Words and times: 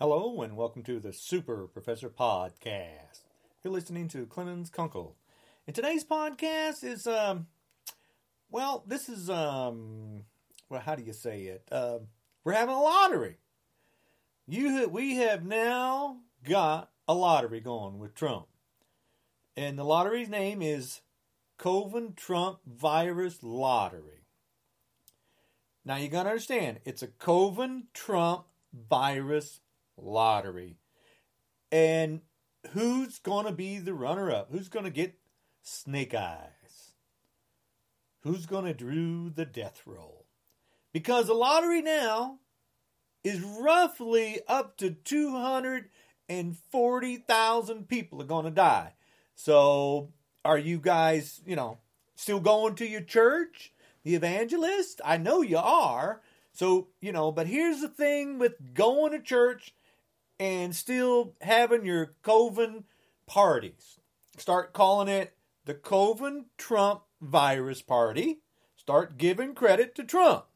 Hello 0.00 0.42
and 0.42 0.56
welcome 0.56 0.84
to 0.84 1.00
the 1.00 1.12
Super 1.12 1.66
Professor 1.66 2.08
Podcast. 2.08 3.22
You're 3.64 3.72
listening 3.72 4.06
to 4.10 4.26
Clemens 4.26 4.70
Kunkel. 4.70 5.16
And 5.66 5.74
today's 5.74 6.04
podcast 6.04 6.84
is 6.84 7.08
um 7.08 7.48
well, 8.48 8.84
this 8.86 9.08
is 9.08 9.28
um 9.28 10.22
well 10.68 10.82
how 10.82 10.94
do 10.94 11.02
you 11.02 11.12
say 11.12 11.46
it? 11.46 11.66
Uh, 11.72 11.98
we're 12.44 12.52
having 12.52 12.76
a 12.76 12.80
lottery. 12.80 13.38
You 14.46 14.88
we 14.88 15.16
have 15.16 15.44
now 15.44 16.18
got 16.48 16.92
a 17.08 17.14
lottery 17.14 17.58
going 17.58 17.98
with 17.98 18.14
Trump. 18.14 18.46
And 19.56 19.76
the 19.76 19.82
lottery's 19.84 20.28
name 20.28 20.62
is 20.62 21.00
COVID 21.58 22.14
Trump 22.14 22.60
Virus 22.64 23.42
Lottery. 23.42 24.26
Now 25.84 25.96
you 25.96 26.08
got 26.08 26.22
to 26.22 26.28
understand, 26.28 26.78
it's 26.84 27.02
a 27.02 27.08
COVID 27.08 27.86
Trump 27.92 28.44
virus 28.72 29.58
lottery. 30.00 30.76
And 31.70 32.22
who's 32.70 33.18
going 33.18 33.46
to 33.46 33.52
be 33.52 33.78
the 33.78 33.94
runner 33.94 34.30
up? 34.30 34.48
Who's 34.50 34.68
going 34.68 34.84
to 34.84 34.90
get 34.90 35.18
snake 35.62 36.14
eyes? 36.14 36.92
Who's 38.22 38.46
going 38.46 38.64
to 38.64 38.74
do 38.74 39.30
the 39.30 39.44
death 39.44 39.82
roll? 39.86 40.26
Because 40.92 41.26
the 41.26 41.34
lottery 41.34 41.82
now 41.82 42.38
is 43.22 43.40
roughly 43.40 44.40
up 44.48 44.76
to 44.78 44.90
240,000 44.90 47.88
people 47.88 48.22
are 48.22 48.26
going 48.26 48.44
to 48.44 48.50
die. 48.50 48.94
So, 49.34 50.12
are 50.44 50.58
you 50.58 50.78
guys, 50.78 51.40
you 51.46 51.54
know, 51.54 51.78
still 52.16 52.40
going 52.40 52.74
to 52.76 52.86
your 52.86 53.02
church? 53.02 53.72
The 54.02 54.14
evangelist? 54.14 55.02
I 55.04 55.18
know 55.18 55.42
you 55.42 55.58
are. 55.58 56.22
So, 56.52 56.88
you 57.00 57.12
know, 57.12 57.30
but 57.30 57.46
here's 57.46 57.80
the 57.80 57.88
thing 57.88 58.38
with 58.38 58.74
going 58.74 59.12
to 59.12 59.20
church 59.20 59.74
and 60.38 60.74
still 60.74 61.34
having 61.40 61.84
your 61.84 62.14
COVID 62.22 62.84
parties. 63.26 63.98
Start 64.36 64.72
calling 64.72 65.08
it 65.08 65.34
the 65.64 65.74
COVID 65.74 66.44
Trump 66.56 67.02
Virus 67.20 67.82
Party. 67.82 68.38
Start 68.76 69.18
giving 69.18 69.54
credit 69.54 69.96
to 69.96 70.04
Trump. 70.04 70.46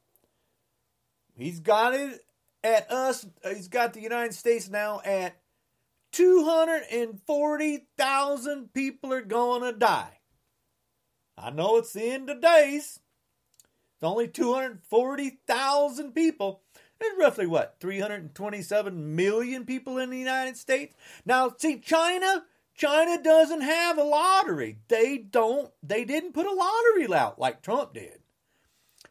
He's 1.37 1.59
got 1.61 1.95
it 1.95 2.25
at 2.65 2.91
us, 2.91 3.27
he's 3.45 3.69
got 3.69 3.93
the 3.93 4.01
United 4.01 4.35
States 4.35 4.69
now 4.69 5.01
at 5.05 5.37
240,000 6.13 8.73
people 8.73 9.13
are 9.13 9.23
going 9.23 9.63
to 9.63 9.73
die. 9.73 10.21
I 11.37 11.51
know 11.51 11.79
it's 11.79 11.93
the 11.93 12.05
end 12.05 12.31
of 12.31 12.41
days. 12.41 13.01
It's 13.95 14.03
only 14.03 14.29
240,000 14.29 16.13
people. 16.13 16.63
There's 17.03 17.19
roughly 17.19 17.47
what, 17.47 17.77
327 17.81 19.17
million 19.17 19.67
people 19.67 19.99
in 19.99 20.11
the 20.11 20.19
United 20.19 20.57
States? 20.57 20.95
Now, 21.27 21.53
see, 21.59 21.81
China, 21.81 22.45
China 22.77 23.21
doesn't 23.21 23.63
have 23.63 23.99
a 23.99 24.05
lottery. 24.05 24.79
They 24.87 25.19
don't, 25.19 25.73
they 25.83 26.05
didn't 26.05 26.33
put 26.33 26.47
a 26.47 26.53
lottery 26.53 27.13
out 27.13 27.41
like 27.41 27.61
Trump 27.61 27.95
did. 27.95 28.21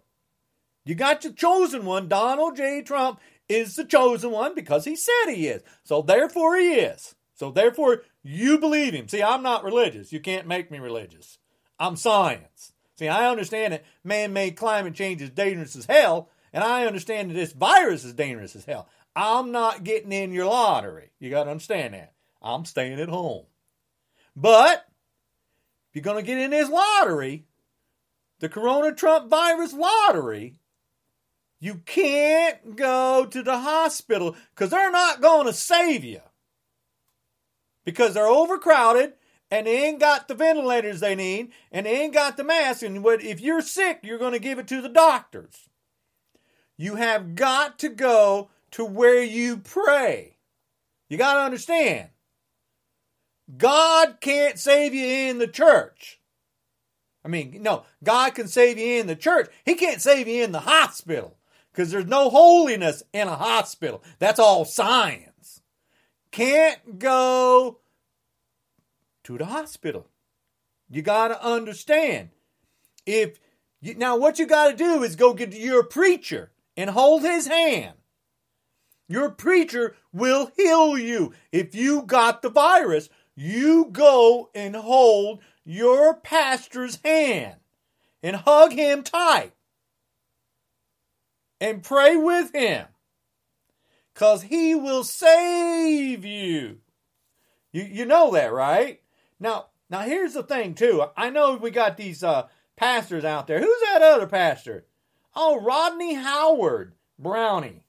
You 0.86 0.96
got 0.96 1.24
your 1.24 1.34
chosen 1.34 1.86
one. 1.86 2.08
Donald 2.08 2.56
J. 2.56 2.82
Trump 2.82 3.20
is 3.50 3.76
the 3.76 3.84
chosen 3.84 4.32
one 4.32 4.56
because 4.56 4.86
he 4.86 4.96
said 4.96 5.34
he 5.34 5.48
is. 5.48 5.62
So 5.84 6.02
therefore 6.02 6.56
he 6.56 6.74
is. 6.74 7.16
So 7.36 7.52
therefore 7.52 8.04
you 8.24 8.60
believe 8.60 8.94
him. 8.94 9.08
See, 9.08 9.22
I'm 9.22 9.44
not 9.44 9.64
religious. 9.64 10.14
You 10.14 10.20
can't 10.20 10.48
make 10.48 10.72
me 10.72 10.80
religious. 10.80 11.40
I'm 11.80 11.96
science. 11.96 12.74
See, 12.98 13.08
I 13.08 13.30
understand 13.30 13.74
that 13.74 13.84
man 14.04 14.34
made 14.34 14.56
climate 14.56 14.94
change 14.94 15.22
is 15.22 15.32
dangerous 15.32 15.76
as 15.76 15.88
hell, 15.88 16.30
and 16.54 16.64
I 16.64 16.86
understand 16.86 17.32
that 17.32 17.34
this 17.34 17.54
virus 17.54 18.04
is 18.04 18.14
dangerous 18.14 18.56
as 18.56 18.66
hell. 18.66 18.88
I'm 19.16 19.52
not 19.52 19.84
getting 19.84 20.12
in 20.12 20.32
your 20.32 20.46
lottery. 20.46 21.12
You 21.20 21.32
got 21.32 21.46
to 21.46 21.52
understand 21.52 21.96
that. 21.96 22.14
I'm 22.42 22.66
staying 22.66 23.00
at 23.00 23.10
home. 23.10 23.46
But 24.36 24.86
if 25.92 25.98
you're 25.98 26.04
going 26.04 26.24
to 26.24 26.26
get 26.26 26.38
in 26.38 26.52
this 26.52 26.70
lottery, 26.70 27.44
the 28.40 28.48
Corona 28.48 28.94
Trump 28.94 29.30
virus 29.30 29.74
lottery, 29.74 30.56
you 31.60 31.82
can't 31.86 32.78
go 32.78 33.26
to 33.26 33.44
the 33.44 33.58
hospital 33.58 34.38
because 34.56 34.70
they're 34.70 34.90
not 34.90 35.22
going 35.22 35.48
to 35.48 35.54
save 35.54 36.06
you. 36.06 36.22
Because 37.84 38.14
they're 38.14 38.26
overcrowded 38.26 39.16
and 39.52 39.68
they 39.68 39.86
ain't 39.86 40.00
got 40.00 40.30
the 40.30 40.34
ventilators 40.34 41.02
they 41.02 41.14
need 41.14 41.52
and 41.74 41.86
they 41.86 42.04
ain't 42.04 42.14
got 42.14 42.38
the 42.38 42.46
masks. 42.46 42.84
And 42.84 43.06
if 43.06 43.42
you're 43.42 43.62
sick, 43.62 44.00
you're 44.02 44.18
going 44.18 44.32
to 44.32 44.40
give 44.40 44.60
it 44.60 44.68
to 44.70 44.82
the 44.82 44.88
doctors. 44.88 45.68
You 46.78 46.96
have 46.96 47.36
got 47.36 47.80
to 47.80 47.90
go 47.90 48.50
to 48.72 48.86
where 48.86 49.22
you 49.22 49.58
pray. 49.58 50.38
You 51.10 51.18
got 51.18 51.34
to 51.34 51.42
understand. 51.42 52.11
God 53.58 54.18
can't 54.22 54.58
save 54.58 54.94
you 54.94 55.06
in 55.06 55.38
the 55.38 55.48
church. 55.48 56.20
I 57.24 57.28
mean, 57.28 57.60
no, 57.62 57.84
God 58.04 58.34
can 58.34 58.48
save 58.48 58.78
you 58.78 59.00
in 59.00 59.08
the 59.08 59.16
church. 59.16 59.50
He 59.64 59.76
can't 59.76 60.02
save 60.02 60.28
you 60.28 60.44
in 60.44 60.52
the 60.52 60.62
hospital 60.62 61.38
because 61.72 61.92
there's 61.92 62.06
no 62.06 62.30
holiness 62.30 63.04
in 63.14 63.28
a 63.28 63.36
hospital. 63.36 64.04
That's 64.20 64.40
all 64.40 64.66
science. 64.66 65.62
Can't 66.32 66.98
go 66.98 67.80
to 69.24 69.38
the 69.38 69.46
hospital. 69.46 70.08
You 70.90 71.02
got 71.02 71.30
to 71.30 71.46
understand. 71.46 72.30
If 73.06 73.40
you, 73.82 73.96
now 73.96 74.18
what 74.18 74.40
you 74.40 74.46
got 74.46 74.72
to 74.72 74.76
do 74.76 75.04
is 75.04 75.16
go 75.16 75.34
get 75.34 75.54
your 75.54 75.84
preacher 75.84 76.52
and 76.76 76.90
hold 76.90 77.22
his 77.22 77.48
hand. 77.48 77.96
Your 79.08 79.30
preacher 79.30 79.96
will 80.14 80.52
heal 80.56 80.98
you. 80.98 81.34
If 81.52 81.76
you 81.76 82.04
got 82.04 82.42
the 82.42 82.50
virus, 82.50 83.10
you 83.42 83.90
go 83.92 84.52
and 84.54 84.76
hold 84.76 85.40
your 85.66 86.14
pastor's 86.14 87.00
hand 87.04 87.56
and 88.22 88.36
hug 88.36 88.72
him 88.72 89.02
tight 89.02 89.54
and 91.60 91.82
pray 91.82 92.16
with 92.16 92.54
him 92.54 92.86
because 94.14 94.44
he 94.44 94.76
will 94.76 95.04
save 95.04 96.24
you. 96.24 96.78
You, 97.72 97.84
you 97.84 98.06
know 98.06 98.32
that, 98.32 98.54
right? 98.54 99.02
Now, 99.40 99.68
now 99.90 100.02
here's 100.02 100.36
the 100.36 100.44
thing 100.44 100.76
too. 100.76 101.06
I 101.18 101.32
know 101.32 101.56
we 101.56 101.72
got 101.72 101.98
these 101.98 102.24
uh, 102.24 102.48
pastors 102.76 103.26
out 103.26 103.48
there. 103.48 103.60
Who's 103.60 103.82
that 103.92 104.04
other 104.04 104.28
pastor? 104.28 104.86
Oh, 105.36 105.60
Rodney 105.60 106.14
Howard 106.14 106.94
Brownie 107.18 107.86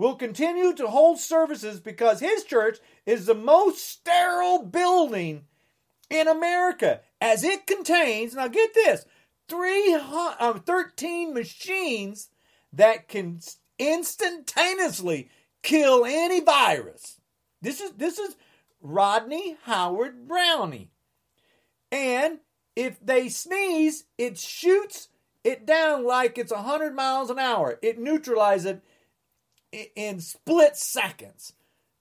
will 0.00 0.14
continue 0.14 0.72
to 0.72 0.88
hold 0.88 1.18
services 1.18 1.78
because 1.78 2.20
his 2.20 2.42
church 2.44 2.78
is 3.04 3.26
the 3.26 3.34
most 3.34 3.86
sterile 3.86 4.64
building 4.64 5.44
in 6.08 6.26
America, 6.26 7.02
as 7.20 7.44
it 7.44 7.66
contains, 7.66 8.34
now 8.34 8.48
get 8.48 8.72
this, 8.72 9.04
uh, 9.52 10.58
13 10.58 11.34
machines 11.34 12.30
that 12.72 13.08
can 13.08 13.40
instantaneously 13.78 15.28
kill 15.62 16.06
any 16.06 16.40
virus. 16.40 17.20
This 17.60 17.82
is 17.82 17.92
this 17.92 18.18
is 18.18 18.36
Rodney 18.80 19.58
Howard 19.64 20.26
Brownie. 20.26 20.92
And 21.92 22.38
if 22.74 22.98
they 23.04 23.28
sneeze, 23.28 24.04
it 24.16 24.38
shoots 24.38 25.08
it 25.44 25.66
down 25.66 26.06
like 26.06 26.38
it's 26.38 26.52
100 26.52 26.94
miles 26.94 27.28
an 27.28 27.38
hour. 27.38 27.78
It 27.82 27.98
neutralizes 27.98 28.66
it 28.66 28.82
in 29.72 30.20
split 30.20 30.76
seconds. 30.76 31.52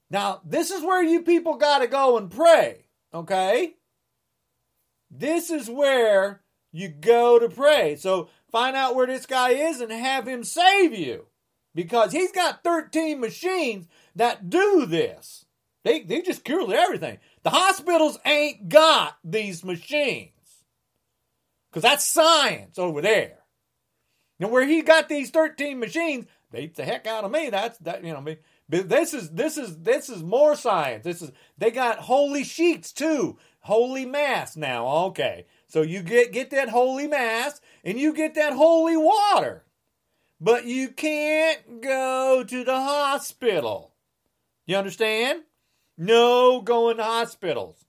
Now, 0.10 0.42
this 0.44 0.72
is 0.72 0.84
where 0.84 1.04
you 1.04 1.22
people 1.22 1.56
got 1.56 1.80
to 1.80 1.88
go 1.88 2.18
and 2.18 2.32
pray, 2.32 2.86
okay? 3.14 3.76
This 5.12 5.50
is 5.50 5.70
where 5.70 6.42
you 6.72 6.88
go 6.88 7.40
to 7.40 7.50
pray. 7.50 7.96
So 7.96 8.30
find 8.52 8.76
out 8.76 8.96
where 8.96 9.08
this 9.08 9.26
guy 9.26 9.52
is 9.52 9.82
and 9.82 9.92
have 9.92 10.28
him 10.28 10.44
save 10.44 10.94
you 10.94 11.28
because 11.76 12.12
he's 12.12 12.32
got 12.32 12.64
13 12.64 13.20
machines 13.20 13.88
that 14.16 14.50
do 14.50 14.86
this. 14.86 15.46
They, 15.84 16.02
they 16.02 16.22
just 16.22 16.44
cure 16.44 16.74
everything. 16.74 17.20
The 17.44 17.52
hospitals 17.52 18.20
ain't 18.26 18.70
got 18.70 19.18
these 19.24 19.64
machines 19.64 20.32
because 21.72 21.84
that's 21.84 22.06
science 22.06 22.78
over 22.78 23.02
there. 23.02 23.38
Now, 24.40 24.48
where 24.48 24.66
he 24.66 24.82
got 24.82 25.10
these 25.10 25.32
13 25.32 25.80
machines 25.80 26.26
beats 26.52 26.78
the 26.78 26.86
heck 26.86 27.08
out 27.08 27.24
of 27.24 27.32
me. 27.32 27.50
That's 27.50 27.78
that, 27.80 28.04
you 28.04 28.14
know, 28.14 28.22
me. 28.22 28.38
this 28.68 29.14
is 29.14 29.32
this 29.32 29.58
is 29.58 29.78
this 29.80 30.10
is 30.10 30.24
more 30.24 30.56
science. 30.56 31.04
This 31.04 31.22
is 31.22 31.32
they 31.58 31.72
got 31.72 32.00
holy 32.00 32.44
sheets 32.44 32.92
too. 32.92 33.38
Holy 33.62 34.06
mass 34.06 34.56
now. 34.56 34.88
Okay. 35.08 35.46
So 35.68 35.82
you 35.82 36.02
get 36.02 36.32
get 36.32 36.50
that 36.52 36.70
holy 36.70 37.08
mass 37.08 37.62
and 37.84 38.00
you 38.00 38.14
get 38.14 38.36
that 38.36 38.54
holy 38.54 38.98
water. 38.98 39.64
But 40.42 40.66
you 40.66 40.90
can't 40.90 41.82
go 41.82 42.46
to 42.48 42.64
the 42.64 42.80
hospital. 42.80 43.94
You 44.66 44.78
understand? 44.78 45.44
No 45.98 46.62
going 46.62 46.98
to 46.98 47.04
hospitals. 47.04 47.86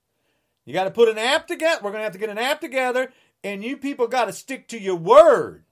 You 0.65 0.75
got 0.75 0.85
to 0.85 0.91
put 0.91 1.09
an 1.09 1.19
app 1.19 1.47
together. 1.47 1.81
We're 1.83 1.91
going 1.91 2.01
to 2.01 2.05
have 2.05 2.13
to 2.13 2.19
get 2.19 2.29
an 2.29 2.39
app 2.39 2.61
together 2.61 3.13
and 3.43 3.65
you 3.65 3.77
people 3.77 4.09
got 4.09 4.27
to 4.27 4.33
stick 4.33 4.69
to 4.69 4.81
your 4.81 4.97
word. 4.97 5.65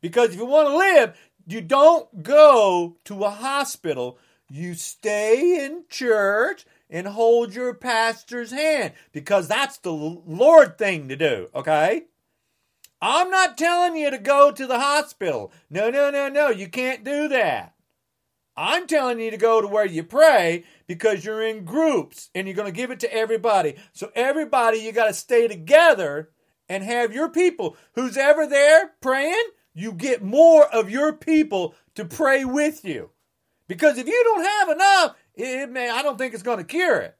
Because 0.00 0.30
if 0.30 0.36
you 0.36 0.46
want 0.46 0.68
to 0.68 0.76
live, 0.76 1.18
you 1.52 1.60
don't 1.60 2.22
go 2.22 2.96
to 3.04 3.24
a 3.24 3.30
hospital. 3.30 4.18
You 4.48 4.74
stay 4.74 5.64
in 5.64 5.84
church 5.88 6.66
and 6.88 7.06
hold 7.06 7.54
your 7.54 7.74
pastor's 7.74 8.50
hand 8.50 8.92
because 9.12 9.48
that's 9.48 9.78
the 9.78 9.92
Lord 9.92 10.76
thing 10.76 11.08
to 11.08 11.16
do, 11.16 11.48
okay? 11.54 12.04
I'm 13.02 13.30
not 13.30 13.56
telling 13.56 13.96
you 13.96 14.10
to 14.10 14.18
go 14.18 14.50
to 14.52 14.66
the 14.66 14.78
hospital. 14.78 15.52
No, 15.70 15.88
no, 15.88 16.10
no, 16.10 16.28
no. 16.28 16.50
You 16.50 16.68
can't 16.68 17.02
do 17.04 17.28
that. 17.28 17.74
I'm 18.56 18.86
telling 18.86 19.20
you 19.20 19.30
to 19.30 19.38
go 19.38 19.62
to 19.62 19.66
where 19.66 19.86
you 19.86 20.02
pray 20.02 20.64
because 20.86 21.24
you're 21.24 21.42
in 21.42 21.64
groups 21.64 22.28
and 22.34 22.46
you're 22.46 22.56
going 22.56 22.70
to 22.70 22.76
give 22.76 22.90
it 22.90 23.00
to 23.00 23.14
everybody. 23.14 23.76
So, 23.94 24.10
everybody, 24.14 24.78
you 24.78 24.92
got 24.92 25.06
to 25.06 25.14
stay 25.14 25.48
together 25.48 26.28
and 26.68 26.84
have 26.84 27.14
your 27.14 27.30
people. 27.30 27.76
Who's 27.94 28.18
ever 28.18 28.46
there 28.46 28.92
praying, 29.00 29.48
you 29.74 29.92
get 29.92 30.22
more 30.22 30.66
of 30.66 30.90
your 30.90 31.12
people 31.12 31.74
to 31.94 32.04
pray 32.04 32.44
with 32.44 32.84
you. 32.84 33.10
Because 33.68 33.98
if 33.98 34.06
you 34.06 34.22
don't 34.24 34.44
have 34.44 34.68
enough, 34.68 35.16
it 35.34 35.70
may, 35.70 35.88
I 35.88 36.02
don't 36.02 36.18
think 36.18 36.34
it's 36.34 36.42
going 36.42 36.58
to 36.58 36.64
cure 36.64 36.98
it. 36.98 37.16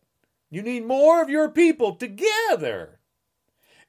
You 0.50 0.62
need 0.62 0.84
more 0.84 1.22
of 1.22 1.30
your 1.30 1.48
people 1.48 1.94
together. 1.94 2.98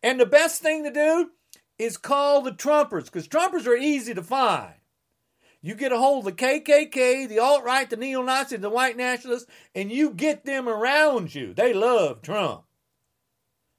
And 0.03 0.19
the 0.19 0.25
best 0.25 0.61
thing 0.61 0.83
to 0.83 0.91
do 0.91 1.31
is 1.79 1.97
call 1.97 2.41
the 2.41 2.51
Trumpers, 2.51 3.05
because 3.05 3.27
Trumpers 3.27 3.65
are 3.65 3.75
easy 3.75 4.13
to 4.13 4.21
find. 4.21 4.75
You 5.63 5.75
get 5.75 5.91
a 5.91 5.97
hold 5.97 6.25
of 6.27 6.37
the 6.37 6.43
KKK, 6.43 7.27
the 7.27 7.39
alt 7.39 7.63
right, 7.63 7.89
the 7.89 7.97
neo 7.97 8.21
Nazis, 8.21 8.59
the 8.59 8.69
white 8.69 8.97
nationalists, 8.97 9.47
and 9.75 9.91
you 9.91 10.11
get 10.11 10.45
them 10.45 10.67
around 10.67 11.33
you. 11.33 11.53
They 11.53 11.73
love 11.73 12.21
Trump. 12.21 12.63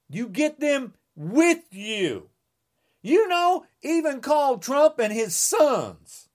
You 0.09 0.29
get 0.29 0.61
them 0.61 0.95
with 1.17 1.63
you. 1.71 2.29
You 3.03 3.29
know, 3.29 3.67
even 3.83 4.21
call 4.21 4.59
Trump 4.59 4.99
and 4.99 5.13
his 5.13 5.35
sons. 5.35 6.29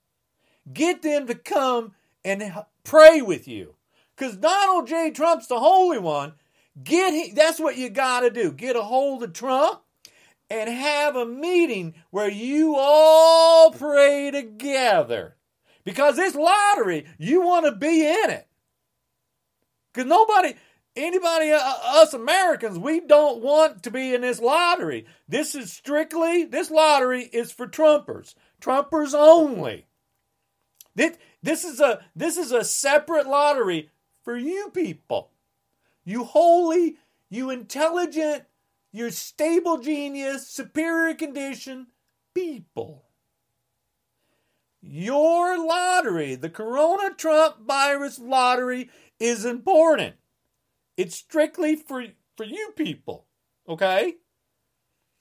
Get 0.70 1.02
them 1.02 1.26
to 1.26 1.34
come 1.34 1.92
and 2.24 2.52
pray 2.84 3.22
with 3.22 3.48
you. 3.48 3.74
Because 4.14 4.36
Donald 4.36 4.86
J. 4.86 5.10
Trump's 5.10 5.46
the 5.46 5.58
Holy 5.58 5.98
One. 5.98 6.34
Get 6.82 7.14
he, 7.14 7.32
that's 7.32 7.58
what 7.58 7.76
you 7.76 7.88
got 7.88 8.20
to 8.20 8.30
do. 8.30 8.52
Get 8.52 8.76
a 8.76 8.82
hold 8.82 9.22
of 9.22 9.32
Trump 9.32 9.80
and 10.50 10.68
have 10.68 11.16
a 11.16 11.26
meeting 11.26 11.94
where 12.10 12.30
you 12.30 12.76
all 12.76 13.70
pray 13.70 14.30
together. 14.30 15.36
Because 15.84 16.16
this 16.16 16.34
lottery, 16.34 17.06
you 17.18 17.40
want 17.40 17.64
to 17.66 17.72
be 17.72 18.06
in 18.06 18.30
it. 18.30 18.46
Because 19.92 20.08
nobody, 20.08 20.54
anybody, 20.98 21.50
uh, 21.52 21.60
us 21.84 22.12
Americans, 22.12 22.78
we 22.78 23.00
don't 23.00 23.42
want 23.42 23.82
to 23.84 23.90
be 23.90 24.14
in 24.14 24.20
this 24.22 24.40
lottery. 24.40 25.06
This 25.28 25.54
is 25.54 25.72
strictly, 25.72 26.44
this 26.44 26.70
lottery 26.70 27.24
is 27.24 27.52
for 27.52 27.66
Trumpers, 27.66 28.34
Trumpers 28.60 29.14
only. 29.14 29.86
This, 30.94 31.16
this 31.42 31.64
is 31.64 31.80
a 31.80 32.00
this 32.16 32.36
is 32.36 32.50
a 32.50 32.64
separate 32.64 33.28
lottery 33.28 33.90
for 34.24 34.36
you 34.36 34.70
people. 34.74 35.30
You 36.04 36.24
holy, 36.24 36.96
you 37.30 37.50
intelligent, 37.50 38.44
you 38.92 39.10
stable 39.10 39.78
genius, 39.78 40.48
superior 40.48 41.14
condition 41.14 41.86
people. 42.34 43.04
Your 44.80 45.64
lottery, 45.64 46.34
the 46.34 46.50
Corona 46.50 47.14
Trump 47.14 47.66
virus 47.66 48.18
lottery, 48.18 48.90
is 49.20 49.44
important. 49.44 50.14
It's 50.98 51.14
strictly 51.14 51.76
for, 51.76 52.04
for 52.36 52.44
you 52.44 52.72
people. 52.76 53.26
Okay? 53.68 54.16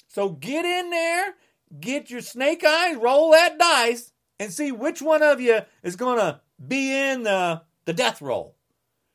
So 0.08 0.30
get 0.30 0.66
in 0.66 0.90
there, 0.90 1.36
get 1.80 2.10
your 2.10 2.22
snake 2.22 2.64
eyes, 2.66 2.98
roll 2.98 3.32
that 3.32 3.60
dice, 3.60 4.12
and 4.40 4.52
see 4.52 4.72
which 4.72 5.04
one 5.04 5.22
of 5.22 5.40
you 5.40 5.60
is 5.84 5.96
to 6.18 6.42
be 6.68 6.92
in 6.92 7.22
the, 7.24 7.62
the 7.86 7.94
death 7.94 8.24
roll. 8.24 8.56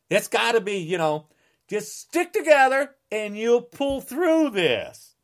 It's 0.09 0.29
got 0.29 0.53
to 0.53 0.61
be, 0.61 0.77
you 0.77 0.99
know, 0.99 1.27
just 1.69 1.99
stick 2.01 2.33
together 2.33 2.95
and 3.11 3.37
you'll 3.37 3.63
pull 3.63 4.01
through 4.01 4.51
this. 4.51 5.17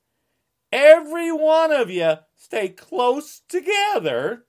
Every 0.73 1.31
one 1.31 1.71
of 1.71 1.89
you 1.89 2.15
stay 2.35 2.71
close 2.71 3.43
together, 3.49 4.45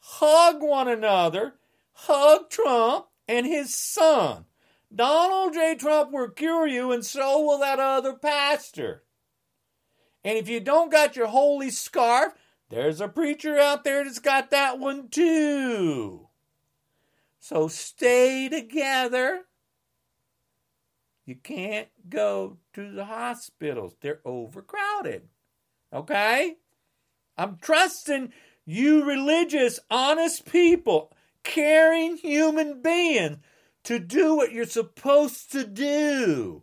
hug 0.00 0.60
one 0.60 0.88
another, 0.88 1.54
hug 1.92 2.50
Trump 2.50 3.06
and 3.28 3.46
his 3.46 3.74
son. 3.74 4.46
Donald 4.94 5.54
J. 5.54 5.74
Trump 5.74 6.12
will 6.12 6.30
cure 6.30 6.66
you, 6.66 6.92
and 6.92 7.04
so 7.04 7.40
will 7.42 7.58
that 7.58 7.78
other 7.78 8.14
pastor. 8.14 9.04
And 10.24 10.38
if 10.38 10.48
you 10.48 10.60
don't 10.60 10.90
got 10.90 11.16
your 11.16 11.28
holy 11.28 11.70
scarf, 11.70 12.32
there's 12.70 13.00
a 13.00 13.08
preacher 13.08 13.58
out 13.58 13.84
there 13.84 14.04
that's 14.04 14.18
got 14.18 14.50
that 14.50 14.78
one 14.78 15.08
too. 15.08 16.28
So 17.38 17.68
stay 17.68 18.48
together. 18.48 19.44
You 21.24 21.36
can't 21.36 21.88
go 22.08 22.56
to 22.72 22.90
the 22.90 23.04
hospitals, 23.04 23.96
they're 24.00 24.20
overcrowded. 24.24 25.28
Okay? 25.92 26.56
I'm 27.36 27.58
trusting 27.60 28.32
you, 28.64 29.04
religious, 29.04 29.78
honest 29.90 30.50
people, 30.50 31.12
caring 31.42 32.16
human 32.16 32.82
beings 32.82 33.38
to 33.88 33.98
do 33.98 34.36
what 34.36 34.52
you're 34.52 34.66
supposed 34.66 35.50
to 35.50 35.64
do. 35.64 36.62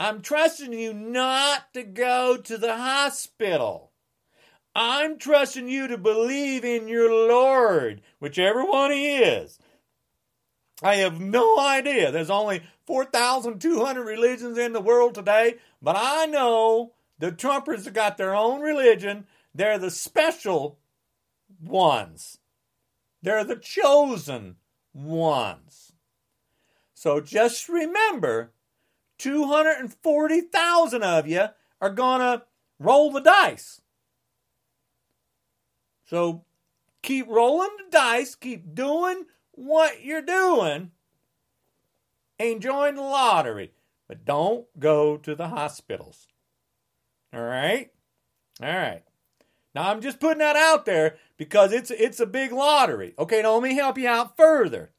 I'm 0.00 0.22
trusting 0.22 0.72
you 0.72 0.94
not 0.94 1.74
to 1.74 1.82
go 1.82 2.38
to 2.38 2.56
the 2.56 2.74
hospital. 2.74 3.92
I'm 4.74 5.18
trusting 5.18 5.68
you 5.68 5.88
to 5.88 5.98
believe 5.98 6.64
in 6.64 6.88
your 6.88 7.12
Lord, 7.28 8.00
whichever 8.18 8.64
one 8.64 8.92
He 8.92 9.18
is. 9.18 9.58
I 10.82 10.96
have 10.96 11.20
no 11.20 11.60
idea. 11.60 12.10
There's 12.10 12.30
only 12.30 12.62
4,200 12.86 14.02
religions 14.02 14.56
in 14.56 14.72
the 14.72 14.80
world 14.80 15.14
today, 15.14 15.56
but 15.82 15.96
I 15.98 16.24
know 16.24 16.94
the 17.18 17.30
Trumpers 17.30 17.84
have 17.84 17.92
got 17.92 18.16
their 18.16 18.34
own 18.34 18.62
religion. 18.62 19.26
They're 19.54 19.78
the 19.78 19.90
special 19.90 20.78
ones, 21.60 22.38
they're 23.20 23.44
the 23.44 23.56
chosen 23.56 24.56
ones. 24.96 25.92
So 26.94 27.20
just 27.20 27.68
remember 27.68 28.52
240,000 29.18 31.02
of 31.02 31.28
you 31.28 31.46
are 31.80 31.90
going 31.90 32.20
to 32.20 32.42
roll 32.78 33.10
the 33.12 33.20
dice. 33.20 33.80
So 36.04 36.44
keep 37.02 37.28
rolling 37.28 37.70
the 37.78 37.90
dice, 37.90 38.34
keep 38.34 38.74
doing 38.74 39.24
what 39.52 40.04
you're 40.04 40.22
doing, 40.22 40.92
enjoying 42.38 42.94
the 42.94 43.02
lottery, 43.02 43.72
but 44.08 44.24
don't 44.24 44.66
go 44.78 45.16
to 45.18 45.34
the 45.34 45.48
hospitals. 45.48 46.28
All 47.32 47.42
right? 47.42 47.90
All 48.62 48.68
right. 48.68 49.02
Now 49.74 49.90
I'm 49.90 50.00
just 50.00 50.20
putting 50.20 50.38
that 50.38 50.56
out 50.56 50.86
there 50.86 51.18
because 51.36 51.72
it's 51.72 51.90
it's 51.90 52.20
a 52.20 52.26
big 52.26 52.52
lottery. 52.52 53.14
Okay, 53.18 53.42
now 53.42 53.54
let 53.54 53.62
me 53.62 53.74
help 53.74 53.98
you 53.98 54.08
out 54.08 54.36
further. 54.36 54.92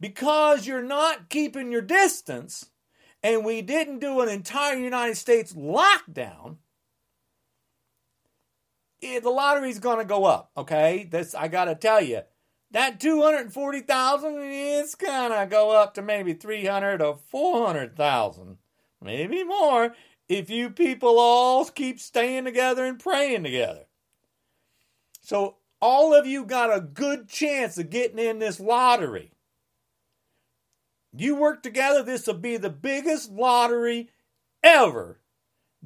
Because 0.00 0.66
you're 0.66 0.82
not 0.82 1.28
keeping 1.28 1.72
your 1.72 1.82
distance, 1.82 2.70
and 3.22 3.44
we 3.44 3.62
didn't 3.62 3.98
do 3.98 4.20
an 4.20 4.28
entire 4.28 4.76
United 4.76 5.16
States 5.16 5.52
lockdown, 5.52 6.58
it, 9.00 9.22
the 9.22 9.30
lottery's 9.30 9.80
going 9.80 9.98
to 9.98 10.04
go 10.04 10.24
up. 10.24 10.50
Okay, 10.56 11.08
this 11.10 11.34
I 11.34 11.48
got 11.48 11.64
to 11.64 11.74
tell 11.74 12.00
you, 12.00 12.22
that 12.70 13.00
two 13.00 13.22
hundred 13.22 13.52
forty 13.52 13.80
thousand, 13.80 14.36
it's 14.40 14.94
gonna 14.94 15.46
go 15.46 15.70
up 15.70 15.94
to 15.94 16.02
maybe 16.02 16.34
three 16.34 16.66
hundred 16.66 17.02
or 17.02 17.16
four 17.16 17.66
hundred 17.66 17.96
thousand, 17.96 18.58
maybe 19.02 19.42
more, 19.42 19.94
if 20.28 20.50
you 20.50 20.70
people 20.70 21.18
all 21.18 21.64
keep 21.64 21.98
staying 21.98 22.44
together 22.44 22.84
and 22.84 22.98
praying 22.98 23.42
together. 23.42 23.86
So 25.22 25.56
all 25.80 26.14
of 26.14 26.26
you 26.26 26.44
got 26.44 26.76
a 26.76 26.80
good 26.80 27.28
chance 27.28 27.78
of 27.78 27.90
getting 27.90 28.18
in 28.18 28.38
this 28.38 28.58
lottery. 28.58 29.32
You 31.16 31.36
work 31.36 31.62
together, 31.62 32.02
this 32.02 32.26
will 32.26 32.34
be 32.34 32.56
the 32.56 32.70
biggest 32.70 33.30
lottery 33.30 34.10
ever. 34.62 35.20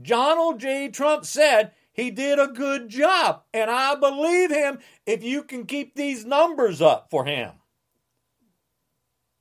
Donald 0.00 0.60
J. 0.60 0.88
Trump 0.88 1.24
said 1.24 1.72
he 1.92 2.10
did 2.10 2.38
a 2.38 2.48
good 2.48 2.88
job, 2.88 3.42
and 3.52 3.70
I 3.70 3.94
believe 3.94 4.50
him 4.50 4.78
if 5.06 5.22
you 5.22 5.42
can 5.42 5.66
keep 5.66 5.94
these 5.94 6.24
numbers 6.24 6.80
up 6.80 7.08
for 7.10 7.24
him. 7.24 7.52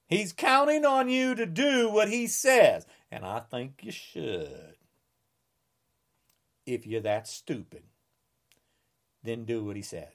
He's 0.08 0.34
counting 0.34 0.86
on 0.86 1.08
you 1.08 1.36
to 1.36 1.46
do 1.46 1.90
what 1.90 2.10
he 2.10 2.28
says, 2.28 2.86
and 3.10 3.24
I 3.26 3.40
think 3.40 3.80
you 3.82 3.92
should. 3.94 4.76
If 6.66 6.86
you're 6.86 7.02
that 7.02 7.28
stupid, 7.28 7.84
then 9.24 9.46
do 9.46 9.64
what 9.64 9.78
he 9.78 9.82
said. 9.82 10.12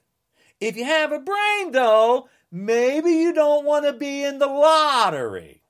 If 0.59 0.75
you 0.75 0.85
have 0.85 1.11
a 1.11 1.19
brain, 1.19 1.71
though, 1.71 2.29
maybe 2.51 3.11
you 3.11 3.33
don't 3.33 3.65
want 3.65 3.85
to 3.85 3.93
be 3.93 4.23
in 4.23 4.39
the 4.39 4.47
lottery. 4.47 5.61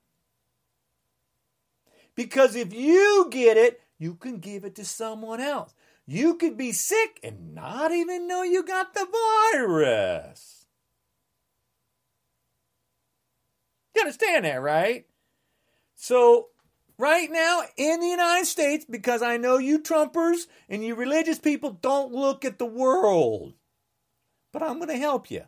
Because 2.14 2.56
if 2.56 2.72
you 2.72 3.28
get 3.30 3.56
it, 3.56 3.80
you 3.98 4.14
can 4.14 4.38
give 4.38 4.64
it 4.64 4.74
to 4.76 4.84
someone 4.84 5.40
else. 5.40 5.74
You 6.06 6.34
could 6.36 6.56
be 6.56 6.72
sick 6.72 7.20
and 7.22 7.54
not 7.54 7.92
even 7.92 8.26
know 8.26 8.42
you 8.42 8.64
got 8.64 8.94
the 8.94 9.06
virus. 9.52 10.66
You 13.94 14.02
understand 14.02 14.44
that, 14.46 14.62
right? 14.62 15.06
So, 15.96 16.48
right 16.96 17.30
now 17.30 17.62
in 17.76 18.00
the 18.00 18.06
United 18.06 18.46
States, 18.46 18.86
because 18.88 19.20
I 19.20 19.36
know 19.36 19.58
you 19.58 19.80
Trumpers 19.80 20.46
and 20.68 20.82
you 20.82 20.94
religious 20.94 21.38
people 21.38 21.72
don't 21.72 22.12
look 22.12 22.44
at 22.44 22.58
the 22.58 22.66
world 22.66 23.54
but 24.52 24.62
I'm 24.62 24.76
going 24.76 24.88
to 24.88 24.96
help 24.96 25.30
you. 25.30 25.42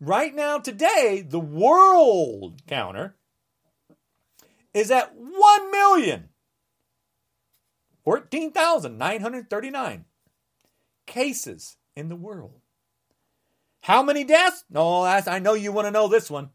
Right 0.00 0.34
now, 0.34 0.58
today, 0.58 1.24
the 1.26 1.40
world 1.40 2.62
counter 2.66 3.16
is 4.72 4.90
at 4.90 5.14
1 5.14 5.70
million 5.70 6.30
14,939 8.04 10.04
cases 11.06 11.76
in 11.96 12.08
the 12.08 12.16
world. 12.16 12.60
How 13.80 14.02
many 14.02 14.24
deaths? 14.24 14.64
No, 14.68 15.02
I 15.02 15.38
know 15.38 15.54
you 15.54 15.70
want 15.72 15.86
to 15.86 15.92
know 15.92 16.08
this 16.08 16.30
one. 16.30 16.50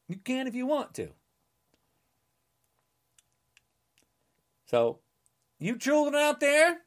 you 0.07 0.17
can 0.17 0.47
if 0.47 0.55
you 0.55 0.67
want 0.67 0.93
to. 0.95 1.09
So, 4.65 4.99
you 5.59 5.77
children 5.77 6.15
out 6.15 6.41
there, 6.41 6.81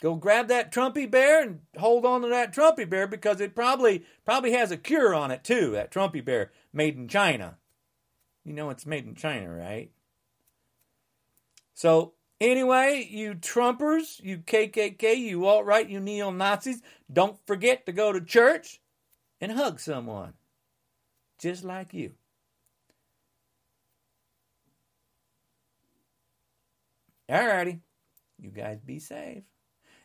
go 0.00 0.14
grab 0.14 0.48
that 0.48 0.72
Trumpy 0.72 1.10
bear 1.10 1.42
and 1.42 1.60
hold 1.76 2.06
on 2.06 2.22
to 2.22 2.28
that 2.28 2.54
Trumpy 2.54 2.88
bear 2.88 3.08
because 3.08 3.40
it 3.40 3.56
probably 3.56 4.04
probably 4.24 4.52
has 4.52 4.70
a 4.70 4.76
cure 4.76 5.14
on 5.14 5.32
it 5.32 5.42
too. 5.42 5.72
That 5.72 5.90
Trumpy 5.90 6.24
bear 6.24 6.52
made 6.72 6.96
in 6.96 7.08
China. 7.08 7.58
You 8.44 8.52
know 8.52 8.70
it's 8.70 8.86
made 8.86 9.06
in 9.06 9.16
China, 9.16 9.52
right? 9.52 9.90
So 11.74 12.13
Anyway, 12.40 13.06
you 13.08 13.34
Trumpers, 13.34 14.22
you 14.22 14.38
KKK, 14.38 15.16
you 15.16 15.46
alt 15.46 15.64
right, 15.64 15.88
you 15.88 16.00
neo 16.00 16.30
Nazis, 16.30 16.82
don't 17.12 17.38
forget 17.46 17.86
to 17.86 17.92
go 17.92 18.12
to 18.12 18.20
church 18.20 18.80
and 19.40 19.52
hug 19.52 19.78
someone 19.78 20.34
just 21.38 21.64
like 21.64 21.94
you. 21.94 22.12
Alrighty, 27.30 27.80
you 28.38 28.50
guys 28.50 28.80
be 28.80 28.98
safe. 28.98 29.44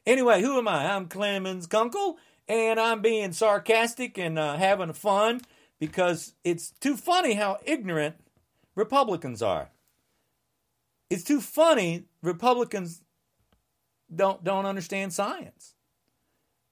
Anyway, 0.06 0.42
who 0.42 0.58
am 0.58 0.68
I? 0.68 0.94
I'm 0.94 1.08
Clemens 1.08 1.68
Kunkel, 1.68 2.18
and 2.48 2.80
I'm 2.80 3.02
being 3.02 3.34
sarcastic 3.34 4.18
and 4.18 4.40
uh, 4.40 4.56
having 4.56 4.94
fun 4.94 5.42
because 5.80 6.34
it's 6.44 6.72
too 6.80 6.96
funny 6.96 7.34
how 7.34 7.58
ignorant 7.66 8.16
Republicans 8.76 9.42
are. 9.42 9.70
It's 11.10 11.24
too 11.24 11.42
funny 11.42 12.06
Republicans 12.22 13.02
don't 14.14 14.44
don't 14.44 14.66
understand 14.66 15.14
science. 15.14 15.76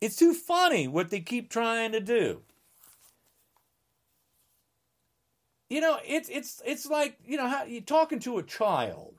It's 0.01 0.15
too 0.15 0.33
funny 0.33 0.87
what 0.87 1.09
they 1.09 1.19
keep 1.19 1.49
trying 1.49 1.91
to 1.91 1.99
do. 1.99 2.41
You 5.69 5.81
know, 5.81 5.97
it's 6.05 6.29
it's 6.29 6.61
it's 6.65 6.85
like, 6.85 7.17
you 7.25 7.37
know, 7.37 7.47
how 7.47 7.63
you're 7.65 7.81
talking 7.81 8.19
to 8.19 8.37
a 8.37 8.43
child. 8.43 9.15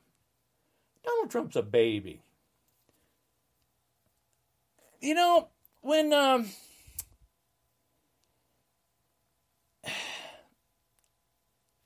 Donald 1.04 1.30
Trump's 1.30 1.56
a 1.56 1.62
baby. 1.62 2.22
You 5.00 5.14
know, 5.14 5.48
when 5.80 6.12
um 6.12 6.46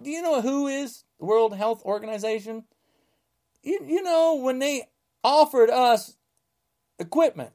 Do 0.02 0.10
you 0.10 0.22
know 0.22 0.40
who 0.40 0.66
is 0.66 1.04
the 1.20 1.26
World 1.26 1.54
Health 1.56 1.84
Organization? 1.84 2.64
You, 3.62 3.80
you 3.86 4.02
know, 4.02 4.36
when 4.36 4.58
they 4.58 4.88
offered 5.22 5.70
us 5.70 6.16
equipment, 6.98 7.52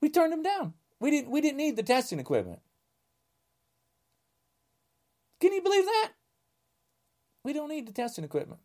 we 0.00 0.08
turned 0.08 0.32
them 0.32 0.42
down. 0.42 0.74
We 1.00 1.10
didn't 1.10 1.30
we 1.30 1.40
didn't 1.40 1.58
need 1.58 1.76
the 1.76 1.82
testing 1.82 2.18
equipment. 2.18 2.60
Can 5.40 5.52
you 5.52 5.62
believe 5.62 5.84
that? 5.84 6.12
We 7.44 7.52
don't 7.52 7.68
need 7.68 7.88
the 7.88 7.92
testing 7.92 8.24
equipment. 8.24 8.60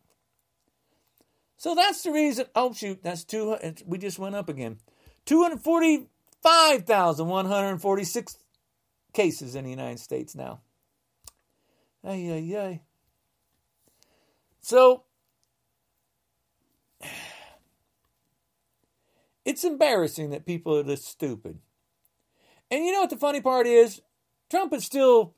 So 1.56 1.74
that's 1.74 2.02
the 2.02 2.12
reason. 2.12 2.46
Oh 2.54 2.72
shoot, 2.72 3.02
that's 3.02 3.24
two. 3.24 3.56
We 3.84 3.98
just 3.98 4.18
went 4.18 4.36
up 4.36 4.48
again. 4.48 4.78
Two 5.26 5.42
hundred 5.42 5.60
forty-five 5.60 6.84
thousand 6.84 7.26
one 7.26 7.46
hundred 7.46 7.80
forty-six 7.80 8.38
cases 9.12 9.56
in 9.56 9.64
the 9.64 9.70
United 9.70 9.98
States 9.98 10.36
now. 10.36 10.60
Ay 12.04 12.30
ay 12.30 12.56
ay. 12.56 12.80
So 14.60 15.02
It's 19.44 19.64
embarrassing 19.64 20.30
that 20.30 20.46
people 20.46 20.76
are 20.76 20.82
this 20.82 21.04
stupid. 21.04 21.58
And 22.70 22.84
you 22.84 22.92
know 22.92 23.00
what 23.00 23.10
the 23.10 23.16
funny 23.16 23.40
part 23.40 23.66
is? 23.66 24.02
Trump 24.50 24.72
is 24.74 24.84
still 24.84 25.34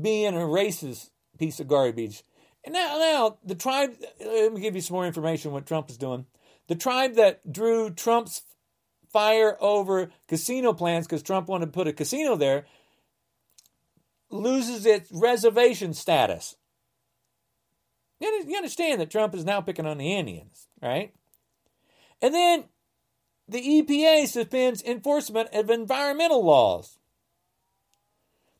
being 0.00 0.34
a 0.34 0.40
racist 0.40 1.10
piece 1.38 1.60
of 1.60 1.68
garbage. 1.68 2.22
And 2.64 2.72
now, 2.72 2.98
now 2.98 3.38
the 3.44 3.54
tribe. 3.54 3.94
Let 4.20 4.52
me 4.52 4.60
give 4.60 4.74
you 4.74 4.80
some 4.80 4.94
more 4.94 5.06
information 5.06 5.52
what 5.52 5.66
Trump 5.66 5.90
is 5.90 5.98
doing. 5.98 6.26
The 6.68 6.74
tribe 6.74 7.14
that 7.14 7.52
drew 7.52 7.90
Trump's 7.90 8.42
fire 9.12 9.56
over 9.60 10.10
casino 10.28 10.72
plans 10.72 11.06
because 11.06 11.22
Trump 11.22 11.48
wanted 11.48 11.66
to 11.66 11.72
put 11.72 11.88
a 11.88 11.92
casino 11.92 12.36
there 12.36 12.66
loses 14.30 14.84
its 14.84 15.10
reservation 15.12 15.94
status. 15.94 16.56
You 18.20 18.56
understand 18.56 19.00
that 19.00 19.10
Trump 19.10 19.34
is 19.34 19.44
now 19.44 19.60
picking 19.60 19.86
on 19.86 19.98
the 19.98 20.14
Indians, 20.14 20.68
right? 20.82 21.12
And 22.22 22.32
then 22.32 22.64
the 23.48 23.60
EPA 23.60 24.26
suspends 24.26 24.82
enforcement 24.82 25.50
of 25.52 25.70
environmental 25.70 26.44
laws. 26.44 26.98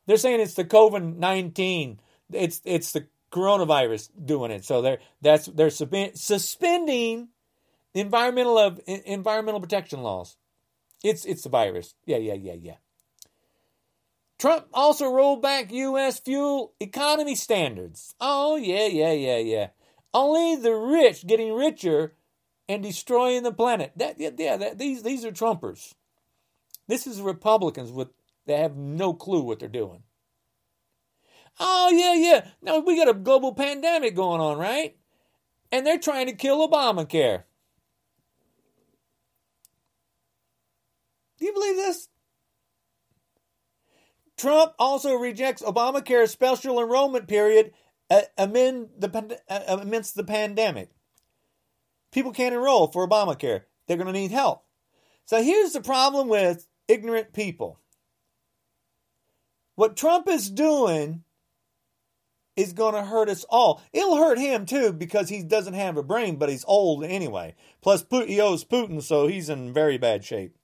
They're 0.07 0.19
saying 0.19 0.41
it's 0.41 0.55
the 0.55 0.65
COVID 0.65 1.17
nineteen. 1.17 2.01
It's 2.33 2.61
it's 2.65 2.93
the 2.93 3.07
coronavirus 3.33 4.11
doing 4.25 4.51
it. 4.51 4.65
So 4.65 4.83
they're 4.83 4.99
that's 5.21 5.47
they're 5.47 5.71
suspending 5.71 7.29
environmental 7.95 8.59
of 8.59 8.81
environmental 8.87 9.61
protection 9.61 10.03
laws. 10.03 10.37
It's 11.03 11.25
it's 11.25 11.43
the 11.43 11.49
virus. 11.49 11.95
Yeah, 12.05 12.19
yeah, 12.19 12.35
yeah, 12.35 12.55
yeah. 12.55 12.77
Trump 14.39 14.67
also 14.73 15.11
rolled 15.11 15.41
back 15.41 15.73
U.S. 15.73 16.21
fuel 16.21 16.75
economy 16.79 17.35
standards. 17.35 18.15
Oh, 18.21 18.57
yeah, 18.57 18.87
yeah, 18.87 19.13
yeah, 19.13 19.39
yeah. 19.39 19.69
Only 20.13 20.57
the 20.57 20.75
rich 20.75 21.27
getting 21.27 21.55
richer 21.55 22.15
and 22.69 22.83
destroying 22.83 23.43
the 23.43 23.53
planet. 23.53 23.93
That, 23.97 24.21
yeah, 24.21 24.31
yeah 24.37 24.57
that, 24.57 24.79
these, 24.79 25.03
these 25.03 25.25
are 25.25 25.33
Trumpers. 25.33 25.95
This 26.87 27.07
is 27.07 27.21
Republicans 27.21 27.91
with 27.91 28.09
they 28.47 28.59
have 28.59 28.77
no 28.77 29.13
clue 29.13 29.43
what 29.43 29.59
they're 29.59 29.69
doing. 29.69 30.03
Oh, 31.59 31.91
yeah, 31.93 32.15
yeah. 32.15 32.47
Now 32.63 32.79
we 32.79 32.97
got 32.97 33.09
a 33.09 33.15
global 33.15 33.55
pandemic 33.55 34.15
going 34.15 34.41
on, 34.41 34.59
right? 34.59 34.97
And 35.73 35.87
they're 35.87 35.99
trying 35.99 36.27
to 36.27 36.33
kill 36.33 36.69
Obamacare. 36.69 37.45
Do 41.39 41.45
you 41.45 41.53
believe 41.53 41.77
this? 41.77 41.96
Trump 44.37 44.73
also 44.79 45.15
rejects 45.15 45.63
Obamacare's 45.63 46.31
special 46.31 46.81
enrollment 46.81 47.27
period 47.27 47.73
uh, 48.11 48.23
amid 48.37 49.01
the, 49.01 49.41
uh, 49.49 49.79
amidst 49.81 50.15
the 50.15 50.25
pandemic. 50.25 50.91
People 52.13 52.33
can't 52.33 52.55
enroll 52.55 52.87
for 52.89 53.07
Obamacare. 53.07 53.63
They're 53.87 53.97
going 53.97 54.13
to 54.13 54.13
need 54.13 54.31
help. 54.31 54.65
So 55.25 55.43
here's 55.43 55.73
the 55.73 55.81
problem 55.81 56.29
with 56.29 56.67
ignorant 56.89 57.33
people. 57.33 57.81
What 59.75 59.97
Trump 59.97 60.29
is 60.29 60.51
doing 60.51 61.25
is 62.57 62.73
going 62.73 62.95
to 62.95 63.03
hurt 63.03 63.29
us 63.29 63.45
all. 63.51 63.83
It'll 63.93 64.17
hurt 64.17 64.39
him 64.39 64.65
too 64.65 64.93
because 64.93 65.29
he 65.29 65.43
doesn't 65.43 65.75
have 65.75 65.97
a 65.97 66.03
brain, 66.03 66.37
but 66.37 66.49
he's 66.49 66.65
old 66.67 67.05
anyway. 67.05 67.55
Plus, 67.83 68.05
he 68.11 68.41
owes 68.41 68.65
Putin, 68.65 69.03
so 69.03 69.27
he's 69.27 69.51
in 69.51 69.75
very 69.75 69.99
bad 69.99 70.25
shape. 70.25 70.57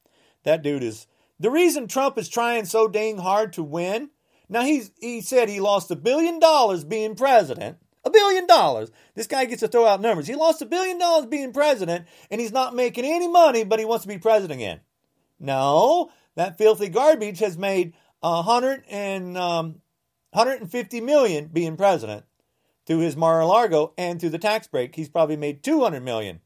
That 0.44 0.62
dude 0.62 0.82
is 0.82 1.06
the 1.42 1.50
reason 1.50 1.88
Trump 1.88 2.16
is 2.18 2.28
trying 2.28 2.64
so 2.66 2.86
dang 2.86 3.18
hard 3.18 3.52
to 3.54 3.64
win, 3.64 4.10
now 4.48 4.62
he's 4.62 4.92
he 5.00 5.20
said 5.20 5.48
he 5.48 5.58
lost 5.58 5.90
a 5.90 5.96
billion 5.96 6.38
dollars 6.38 6.84
being 6.84 7.16
president. 7.16 7.78
A 8.04 8.10
billion 8.10 8.46
dollars. 8.46 8.90
This 9.14 9.26
guy 9.26 9.44
gets 9.44 9.60
to 9.60 9.68
throw 9.68 9.86
out 9.86 10.00
numbers. 10.00 10.26
He 10.26 10.34
lost 10.34 10.62
a 10.62 10.66
billion 10.66 10.98
dollars 10.98 11.26
being 11.26 11.52
president, 11.52 12.06
and 12.30 12.40
he's 12.40 12.52
not 12.52 12.74
making 12.74 13.04
any 13.04 13.28
money, 13.28 13.64
but 13.64 13.80
he 13.80 13.84
wants 13.84 14.02
to 14.04 14.08
be 14.08 14.18
president 14.18 14.60
again. 14.60 14.80
No, 15.40 16.10
that 16.36 16.58
filthy 16.58 16.88
garbage 16.88 17.40
has 17.40 17.58
made 17.58 17.94
a 18.22 18.42
hundred 18.42 18.84
and 18.88 19.36
um, 19.36 19.80
150 20.30 21.00
million 21.00 21.46
being 21.46 21.76
president 21.76 22.24
through 22.86 23.00
his 23.00 23.16
Mar-a-Lago 23.16 23.94
and 23.98 24.20
through 24.20 24.30
the 24.30 24.38
tax 24.38 24.68
break. 24.68 24.94
He's 24.94 25.08
probably 25.08 25.36
made 25.36 25.62
200 25.62 26.02
million 26.02 26.40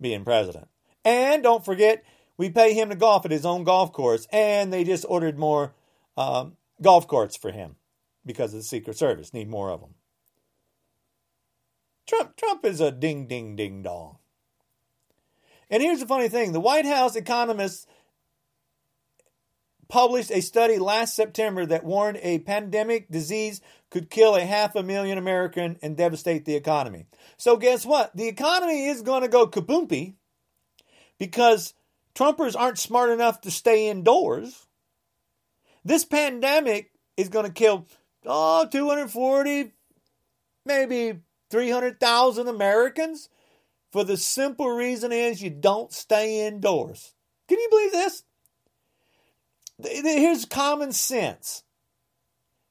being 0.00 0.24
president. 0.24 0.68
And 1.04 1.42
don't 1.42 1.64
forget, 1.64 2.04
we 2.38 2.50
pay 2.50 2.74
him 2.74 2.90
to 2.90 2.96
golf 2.96 3.24
at 3.24 3.30
his 3.30 3.46
own 3.46 3.64
golf 3.64 3.92
course, 3.92 4.26
and 4.30 4.72
they 4.72 4.84
just 4.84 5.04
ordered 5.08 5.38
more 5.38 5.74
um, 6.16 6.56
golf 6.82 7.06
courts 7.06 7.36
for 7.36 7.50
him 7.50 7.76
because 8.24 8.52
of 8.52 8.60
the 8.60 8.64
Secret 8.64 8.96
Service. 8.96 9.32
Need 9.32 9.48
more 9.48 9.70
of 9.70 9.80
them. 9.80 9.94
Trump, 12.06 12.36
Trump 12.36 12.64
is 12.64 12.80
a 12.80 12.92
ding, 12.92 13.26
ding, 13.26 13.56
ding 13.56 13.82
dong. 13.82 14.18
And 15.68 15.82
here's 15.82 16.00
the 16.00 16.06
funny 16.06 16.28
thing 16.28 16.52
the 16.52 16.60
White 16.60 16.86
House 16.86 17.16
economists 17.16 17.86
published 19.88 20.30
a 20.30 20.40
study 20.40 20.78
last 20.78 21.14
September 21.14 21.64
that 21.66 21.84
warned 21.84 22.18
a 22.22 22.40
pandemic 22.40 23.10
disease 23.10 23.60
could 23.90 24.10
kill 24.10 24.34
a 24.34 24.44
half 24.44 24.74
a 24.74 24.82
million 24.82 25.18
American 25.18 25.78
and 25.82 25.96
devastate 25.96 26.44
the 26.44 26.56
economy. 26.56 27.06
So 27.36 27.56
guess 27.56 27.86
what? 27.86 28.16
The 28.16 28.28
economy 28.28 28.86
is 28.86 29.02
going 29.02 29.22
to 29.22 29.28
go 29.28 29.46
kaboompy 29.46 30.14
because 31.18 31.74
Trumpers 32.16 32.56
aren't 32.58 32.78
smart 32.78 33.10
enough 33.10 33.42
to 33.42 33.50
stay 33.50 33.88
indoors. 33.88 34.66
This 35.84 36.04
pandemic 36.04 36.90
is 37.16 37.28
going 37.28 37.46
to 37.46 37.52
kill 37.52 37.86
oh 38.24 38.66
240 38.66 39.72
maybe 40.64 41.20
300,000 41.50 42.48
Americans 42.48 43.28
for 43.92 44.02
the 44.02 44.16
simple 44.16 44.68
reason 44.70 45.12
is 45.12 45.42
you 45.42 45.50
don't 45.50 45.92
stay 45.92 46.46
indoors. 46.46 47.14
Can 47.48 47.58
you 47.60 47.68
believe 47.70 47.92
this? 47.92 48.24
Here's 49.84 50.44
common 50.46 50.92
sense. 50.92 51.62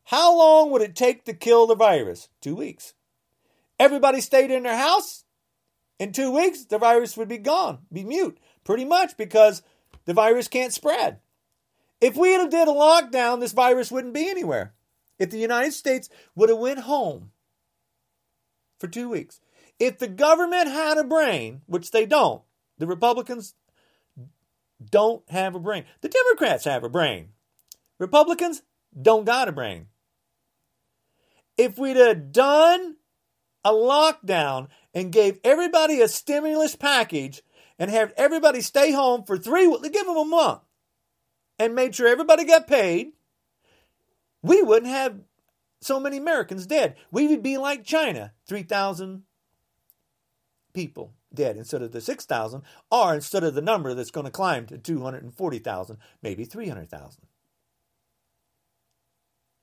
How 0.05 0.35
long 0.35 0.71
would 0.71 0.81
it 0.81 0.95
take 0.95 1.23
to 1.25 1.33
kill 1.33 1.67
the 1.67 1.75
virus? 1.75 2.29
2 2.41 2.55
weeks. 2.55 2.93
Everybody 3.79 4.21
stayed 4.21 4.51
in 4.51 4.63
their 4.63 4.77
house. 4.77 5.23
In 5.99 6.11
2 6.11 6.31
weeks 6.31 6.65
the 6.65 6.79
virus 6.79 7.15
would 7.15 7.29
be 7.29 7.37
gone, 7.37 7.79
be 7.93 8.03
mute. 8.03 8.39
Pretty 8.65 8.83
much 8.83 9.15
because 9.15 9.61
the 10.05 10.13
virus 10.13 10.49
can't 10.49 10.73
spread. 10.73 11.19
If 12.01 12.17
we 12.17 12.33
had 12.33 12.49
did 12.49 12.67
a 12.67 12.71
lockdown, 12.71 13.39
this 13.39 13.53
virus 13.53 13.91
wouldn't 13.91 14.13
be 14.13 14.29
anywhere. 14.29 14.73
If 15.17 15.29
the 15.29 15.37
United 15.37 15.71
States 15.71 16.09
would 16.35 16.49
have 16.49 16.57
went 16.57 16.79
home 16.79 17.31
for 18.79 18.87
two 18.87 19.07
weeks, 19.07 19.39
if 19.79 19.97
the 19.97 20.07
government 20.07 20.67
had 20.67 20.97
a 20.97 21.03
brain, 21.03 21.61
which 21.67 21.91
they 21.91 22.05
don't, 22.05 22.41
the 22.77 22.87
Republicans 22.87 23.53
don't 24.91 25.23
have 25.29 25.55
a 25.55 25.59
brain. 25.59 25.85
The 26.01 26.09
Democrats 26.09 26.65
have 26.65 26.83
a 26.83 26.89
brain. 26.89 27.29
Republicans 27.97 28.61
don't 28.99 29.25
got 29.25 29.47
a 29.47 29.53
brain. 29.53 29.87
If 31.57 31.77
we'd 31.77 31.95
have 31.95 32.31
done 32.33 32.97
a 33.63 33.71
lockdown 33.71 34.67
and 34.93 35.11
gave 35.11 35.39
everybody 35.43 36.01
a 36.01 36.07
stimulus 36.07 36.75
package 36.75 37.41
and 37.77 37.91
have 37.91 38.13
everybody 38.17 38.61
stay 38.61 38.91
home 38.91 39.23
for 39.23 39.37
three 39.37 39.65
give 39.91 40.05
them 40.05 40.17
a 40.17 40.25
month, 40.25 40.61
and 41.59 41.75
made 41.75 41.95
sure 41.95 42.07
everybody 42.07 42.45
got 42.45 42.67
paid, 42.67 43.13
we 44.41 44.61
wouldn't 44.61 44.91
have 44.91 45.19
so 45.81 45.99
many 45.99 46.17
Americans 46.17 46.65
dead. 46.65 46.95
We 47.11 47.27
would 47.27 47.43
be 47.43 47.57
like 47.57 47.83
China 47.83 48.33
3,000 48.47 49.23
people 50.73 51.13
dead 51.33 51.57
instead 51.57 51.81
of 51.81 51.91
the 51.91 52.01
6,000, 52.01 52.61
or 52.89 53.13
instead 53.13 53.43
of 53.43 53.53
the 53.53 53.61
number 53.61 53.93
that's 53.93 54.11
going 54.11 54.25
to 54.25 54.31
climb 54.31 54.65
to 54.67 54.77
240,000, 54.77 55.97
maybe 56.21 56.45
300,000. 56.45 57.21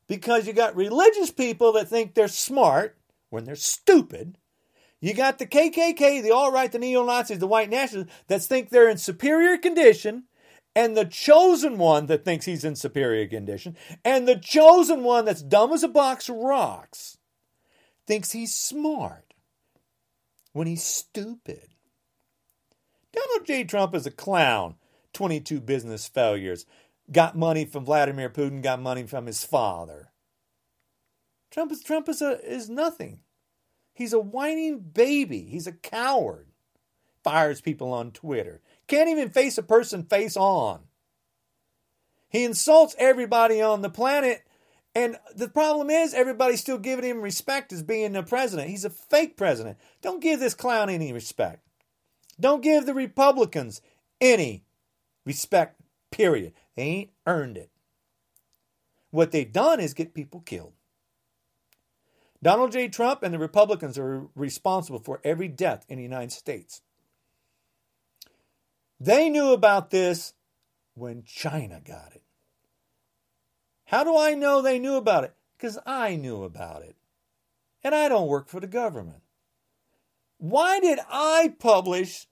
Because 0.06 0.46
you 0.46 0.52
got 0.52 0.76
religious 0.76 1.30
people 1.30 1.72
that 1.72 1.88
think 1.88 2.14
they're 2.14 2.28
smart 2.28 2.98
when 3.30 3.44
they're 3.44 3.56
stupid, 3.56 4.36
you 5.02 5.14
got 5.14 5.38
the 5.38 5.46
KKK, 5.46 6.22
the 6.22 6.30
all 6.30 6.52
right, 6.52 6.70
the 6.70 6.78
neo 6.78 7.04
Nazis, 7.04 7.40
the 7.40 7.46
white 7.46 7.68
nationalists 7.68 8.12
that 8.28 8.40
think 8.42 8.70
they're 8.70 8.88
in 8.88 8.96
superior 8.96 9.58
condition, 9.58 10.24
and 10.74 10.96
the 10.96 11.04
chosen 11.04 11.76
one 11.76 12.06
that 12.06 12.24
thinks 12.24 12.46
he's 12.46 12.64
in 12.64 12.76
superior 12.76 13.26
condition, 13.26 13.76
and 14.04 14.26
the 14.26 14.36
chosen 14.36 15.02
one 15.02 15.24
that's 15.24 15.42
dumb 15.42 15.72
as 15.72 15.82
a 15.82 15.88
box 15.88 16.28
of 16.28 16.36
rocks 16.36 17.18
thinks 18.06 18.30
he's 18.30 18.54
smart 18.54 19.34
when 20.52 20.68
he's 20.68 20.84
stupid. 20.84 21.68
Donald 23.12 23.46
J. 23.46 23.64
Trump 23.64 23.94
is 23.94 24.06
a 24.06 24.10
clown. 24.10 24.76
22 25.12 25.60
business 25.60 26.06
failures. 26.06 26.64
Got 27.10 27.36
money 27.36 27.64
from 27.64 27.84
Vladimir 27.84 28.30
Putin, 28.30 28.62
got 28.62 28.80
money 28.80 29.02
from 29.02 29.26
his 29.26 29.44
father. 29.44 30.12
Trump 31.50 31.72
is, 31.72 31.82
Trump 31.82 32.08
is, 32.08 32.22
a, 32.22 32.40
is 32.50 32.70
nothing. 32.70 33.20
He's 33.92 34.12
a 34.12 34.20
whining 34.20 34.80
baby. 34.80 35.42
He's 35.42 35.66
a 35.66 35.72
coward. 35.72 36.46
Fires 37.22 37.60
people 37.60 37.92
on 37.92 38.10
Twitter. 38.10 38.60
Can't 38.86 39.08
even 39.08 39.30
face 39.30 39.58
a 39.58 39.62
person 39.62 40.04
face 40.04 40.36
on. 40.36 40.80
He 42.28 42.44
insults 42.44 42.96
everybody 42.98 43.60
on 43.60 43.82
the 43.82 43.90
planet. 43.90 44.42
And 44.94 45.16
the 45.34 45.48
problem 45.48 45.88
is, 45.90 46.12
everybody's 46.12 46.60
still 46.60 46.78
giving 46.78 47.04
him 47.04 47.22
respect 47.22 47.72
as 47.72 47.82
being 47.82 48.12
the 48.12 48.22
president. 48.22 48.68
He's 48.68 48.84
a 48.84 48.90
fake 48.90 49.36
president. 49.36 49.78
Don't 50.00 50.20
give 50.22 50.40
this 50.40 50.54
clown 50.54 50.90
any 50.90 51.12
respect. 51.12 51.60
Don't 52.40 52.62
give 52.62 52.86
the 52.86 52.94
Republicans 52.94 53.80
any 54.20 54.64
respect, 55.24 55.80
period. 56.10 56.52
They 56.76 56.82
ain't 56.82 57.10
earned 57.26 57.56
it. 57.56 57.70
What 59.10 59.30
they've 59.30 59.52
done 59.52 59.78
is 59.80 59.94
get 59.94 60.14
people 60.14 60.40
killed. 60.40 60.72
Donald 62.42 62.72
J. 62.72 62.88
Trump 62.88 63.22
and 63.22 63.32
the 63.32 63.38
Republicans 63.38 63.96
are 63.96 64.26
responsible 64.34 64.98
for 64.98 65.20
every 65.22 65.48
death 65.48 65.84
in 65.88 65.98
the 65.98 66.02
United 66.02 66.32
States. 66.32 66.82
They 68.98 69.30
knew 69.30 69.52
about 69.52 69.90
this 69.90 70.34
when 70.94 71.22
China 71.24 71.80
got 71.84 72.12
it. 72.14 72.22
How 73.86 74.04
do 74.04 74.16
I 74.16 74.34
know 74.34 74.60
they 74.60 74.78
knew 74.78 74.94
about 74.96 75.24
it? 75.24 75.34
Because 75.56 75.78
I 75.86 76.16
knew 76.16 76.42
about 76.42 76.82
it. 76.82 76.96
And 77.84 77.94
I 77.94 78.08
don't 78.08 78.28
work 78.28 78.48
for 78.48 78.60
the 78.60 78.66
government. 78.66 79.22
Why 80.38 80.80
did 80.80 80.98
I 81.08 81.54
publish 81.58 82.26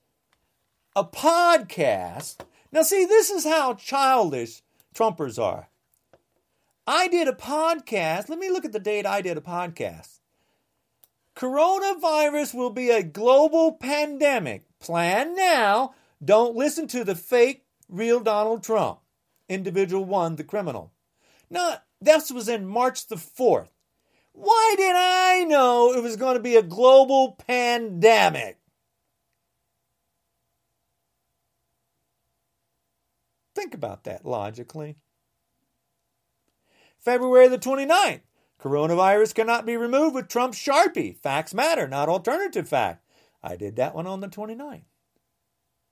a 0.95 1.03
podcast? 1.03 2.37
Now, 2.71 2.83
see, 2.83 3.05
this 3.05 3.29
is 3.29 3.45
how 3.45 3.73
childish 3.75 4.63
Trumpers 4.93 5.41
are. 5.41 5.69
I 6.93 7.07
did 7.07 7.29
a 7.29 7.31
podcast. 7.31 8.27
Let 8.27 8.37
me 8.37 8.49
look 8.49 8.65
at 8.65 8.73
the 8.73 8.79
date 8.79 9.05
I 9.05 9.21
did 9.21 9.37
a 9.37 9.41
podcast. 9.41 10.19
Coronavirus 11.37 12.53
will 12.53 12.69
be 12.69 12.89
a 12.89 13.01
global 13.01 13.71
pandemic. 13.71 14.65
Plan 14.81 15.33
now. 15.33 15.95
Don't 16.21 16.53
listen 16.53 16.87
to 16.87 17.05
the 17.05 17.15
fake, 17.15 17.63
real 17.87 18.19
Donald 18.19 18.61
Trump. 18.61 18.99
Individual 19.47 20.03
one, 20.03 20.35
the 20.35 20.43
criminal. 20.43 20.91
Now, 21.49 21.77
this 22.01 22.29
was 22.29 22.49
in 22.49 22.67
March 22.67 23.07
the 23.07 23.15
4th. 23.15 23.69
Why 24.33 24.73
did 24.75 24.93
I 24.93 25.45
know 25.47 25.93
it 25.93 26.03
was 26.03 26.17
going 26.17 26.35
to 26.35 26.43
be 26.43 26.57
a 26.57 26.61
global 26.61 27.37
pandemic? 27.47 28.57
Think 33.55 33.73
about 33.73 34.03
that 34.03 34.25
logically. 34.25 34.97
February 37.01 37.47
the 37.47 37.57
29th. 37.57 38.21
Coronavirus 38.61 39.33
cannot 39.33 39.65
be 39.65 39.75
removed 39.75 40.13
with 40.13 40.27
Trump's 40.27 40.59
Sharpie. 40.59 41.17
Facts 41.17 41.53
matter, 41.53 41.87
not 41.87 42.09
alternative 42.09 42.69
fact. 42.69 43.03
I 43.43 43.55
did 43.55 43.75
that 43.77 43.95
one 43.95 44.05
on 44.05 44.19
the 44.19 44.27
29th. 44.27 44.83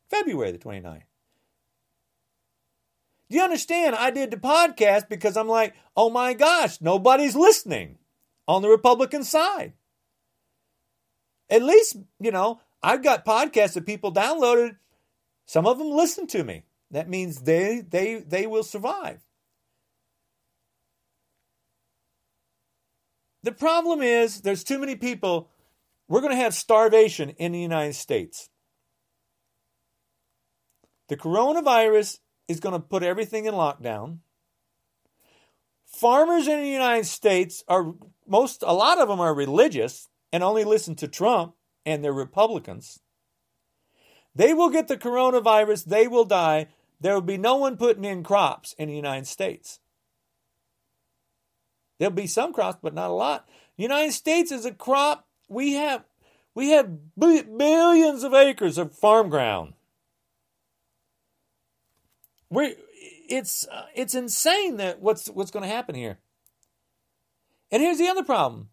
February 0.10 0.52
the 0.52 0.60
29th. 0.60 1.02
Do 3.30 3.38
you 3.38 3.44
understand? 3.44 3.96
I 3.96 4.12
did 4.12 4.32
the 4.32 4.38
podcast 4.38 5.10
because 5.10 5.38
I'm 5.38 5.48
like, 5.48 5.76
oh 5.96 6.10
my 6.10 6.34
gosh, 6.34 6.82
nobody's 6.82 7.36
listening 7.36 7.98
on 8.48 8.62
the 8.62 8.70
Republican 8.70 9.24
side. 9.24 9.74
At 11.50 11.64
least, 11.64 11.98
you 12.20 12.32
know, 12.32 12.62
I've 12.82 13.04
got 13.04 13.26
podcasts 13.26 13.74
that 13.74 13.86
people 13.86 14.14
downloaded. 14.14 14.78
Some 15.46 15.66
of 15.66 15.78
them 15.80 15.90
listen 15.90 16.28
to 16.28 16.44
me. 16.44 16.64
That 16.92 17.10
means 17.10 17.42
they 17.42 17.82
they 17.82 18.16
they 18.20 18.48
will 18.48 18.64
survive. 18.64 19.20
The 23.44 23.52
problem 23.52 24.02
is 24.02 24.42
there's 24.42 24.64
too 24.64 24.80
many 24.80 24.96
people. 24.96 25.50
We're 26.08 26.22
going 26.22 26.34
to 26.34 26.42
have 26.44 26.54
starvation 26.54 27.30
in 27.32 27.52
the 27.52 27.60
United 27.60 27.94
States. 27.94 28.50
The 31.08 31.18
coronavirus 31.18 32.20
is 32.48 32.60
going 32.60 32.74
to 32.74 32.80
put 32.80 33.04
everything 33.04 33.46
in 33.46 33.54
lockdown. 33.54 34.20
Farmers 35.86 36.48
in 36.48 36.62
the 36.62 36.70
United 36.70 37.06
States 37.06 37.64
are 37.68 37.94
most 38.28 38.64
a 38.66 38.74
lot 38.74 39.00
of 39.00 39.08
them 39.08 39.20
are 39.20 39.34
religious 39.34 40.08
and 40.32 40.44
only 40.44 40.64
listen 40.64 40.96
to 40.96 41.08
Trump 41.08 41.56
and 41.86 42.04
their 42.04 42.14
Republicans. 42.14 43.00
They 44.36 44.54
will 44.54 44.70
get 44.70 44.88
the 44.88 44.98
coronavirus, 44.98 45.86
they 45.86 46.08
will 46.08 46.26
die. 46.26 46.68
There 47.02 47.14
will 47.14 47.22
be 47.22 47.38
no 47.38 47.56
one 47.56 47.78
putting 47.78 48.06
in 48.06 48.24
crops 48.24 48.74
in 48.78 48.90
the 48.90 48.96
United 48.96 49.26
States. 49.26 49.80
There'll 52.00 52.14
be 52.14 52.28
some 52.28 52.54
crops, 52.54 52.80
but 52.82 52.94
not 52.94 53.10
a 53.10 53.14
lot. 53.14 53.48
The 53.78 53.84
United 53.84 54.14
States 54.14 54.52
is 54.52 54.66
a 54.66 54.72
crop. 54.72 55.28
We 55.48 55.74
have 55.74 56.06
we 56.56 56.72
have 56.72 56.90
billions 57.18 58.24
of 58.24 58.34
acres 58.34 58.78
of 58.78 58.96
farm 58.96 59.30
ground. 59.30 59.74
We 62.50 62.76
it's 63.30 63.68
uh, 63.68 63.86
it's 63.94 64.16
insane 64.16 64.78
that 64.78 65.02
what's 65.02 65.28
what's 65.28 65.52
going 65.52 65.64
to 65.64 65.74
happen 65.74 65.94
here. 65.94 66.18
And 67.72 67.84
here's 67.84 68.00
the 68.00 68.08
other 68.08 68.24
problem. 68.24 68.70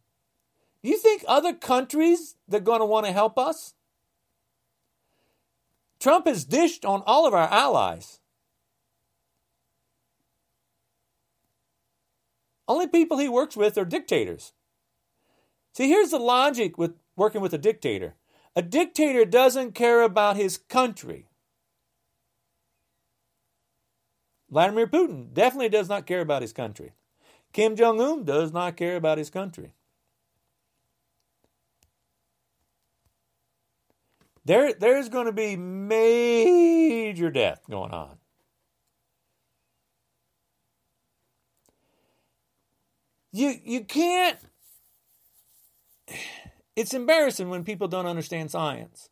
You 0.82 0.96
think 0.96 1.24
other 1.26 1.52
countries 1.52 2.36
they're 2.48 2.60
going 2.60 2.80
to 2.80 2.86
want 2.86 3.06
to 3.06 3.12
help 3.12 3.38
us? 3.38 3.74
Trump 5.98 6.26
has 6.26 6.44
dished 6.44 6.84
on 6.84 7.02
all 7.06 7.26
of 7.26 7.34
our 7.34 7.48
allies. 7.48 8.20
Only 12.68 12.86
people 12.88 13.18
he 13.18 13.28
works 13.28 13.56
with 13.56 13.78
are 13.78 13.84
dictators. 13.84 14.52
See, 15.72 15.88
here's 15.88 16.10
the 16.10 16.18
logic 16.18 16.78
with 16.78 16.94
working 17.16 17.40
with 17.40 17.52
a 17.52 17.58
dictator 17.58 18.14
a 18.54 18.62
dictator 18.62 19.26
doesn't 19.26 19.72
care 19.72 20.00
about 20.00 20.36
his 20.36 20.56
country. 20.56 21.28
Vladimir 24.48 24.86
Putin 24.86 25.34
definitely 25.34 25.68
does 25.68 25.88
not 25.90 26.06
care 26.06 26.22
about 26.22 26.40
his 26.40 26.54
country. 26.54 26.92
Kim 27.52 27.76
Jong 27.76 28.00
un 28.00 28.24
does 28.24 28.52
not 28.52 28.76
care 28.76 28.96
about 28.96 29.18
his 29.18 29.28
country. 29.28 29.74
There, 34.46 34.72
there's 34.72 35.08
going 35.08 35.26
to 35.26 35.32
be 35.32 35.56
major 35.56 37.30
death 37.30 37.62
going 37.68 37.92
on. 37.92 38.16
You 43.36 43.54
you 43.64 43.84
can't 43.84 44.38
it's 46.74 46.94
embarrassing 46.94 47.50
when 47.50 47.64
people 47.64 47.86
don't 47.86 48.06
understand 48.06 48.50
science. 48.50 49.10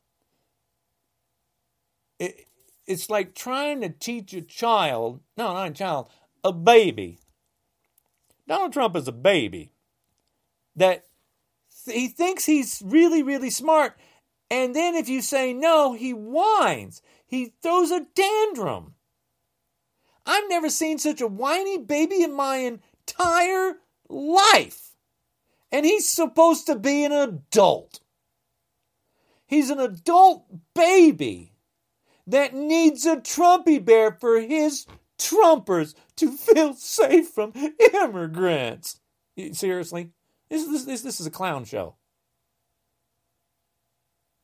It, 2.19 2.47
it's 2.87 3.11
like 3.11 3.35
trying 3.35 3.83
to 3.83 3.91
teach 3.91 4.33
a 4.33 4.41
child, 4.41 5.21
no, 5.37 5.53
not 5.53 5.71
a 5.71 5.75
child, 5.75 6.09
a 6.43 6.53
baby. 6.53 7.19
Donald 8.49 8.73
Trump 8.73 8.97
is 8.97 9.09
a 9.09 9.13
baby 9.13 9.73
that 10.75 11.05
he 11.87 12.09
thinks 12.09 12.47
he's 12.47 12.83
really, 12.83 13.23
really 13.23 13.51
smart. 13.51 13.99
And 14.51 14.75
then 14.75 14.95
if 14.95 15.07
you 15.07 15.21
say 15.21 15.53
no, 15.53 15.93
he 15.93 16.15
whines. 16.15 17.03
He 17.27 17.53
throws 17.63 17.91
a 17.91 18.07
tantrum. 18.15 18.95
I've 20.25 20.49
never 20.49 20.71
seen 20.71 20.99
such 20.99 21.21
a 21.21 21.27
whiny 21.27 21.77
baby 21.77 22.23
in 22.23 22.35
my 22.35 22.57
entire 22.57 23.81
life. 24.15 24.93
And 25.73 25.85
he's 25.85 26.09
supposed 26.09 26.67
to 26.67 26.77
be 26.77 27.05
an 27.05 27.13
adult. 27.13 28.01
He's 29.47 29.71
an 29.71 29.81
adult 29.81 30.47
baby 30.75 31.53
that 32.27 32.55
needs 32.55 33.05
a 33.05 33.17
Trumpy 33.17 33.85
bear 33.85 34.13
for 34.13 34.41
his 34.41 34.87
Trumpers 35.19 35.95
to 36.17 36.33
feel 36.33 36.75
safe 36.75 37.29
from 37.29 37.53
immigrants. 37.93 39.01
Seriously? 39.53 40.11
This, 40.49 40.67
this, 40.67 40.85
this, 40.85 41.03
this 41.03 41.21
is 41.21 41.27
a 41.27 41.31
clown 41.31 41.65
show. 41.65 41.97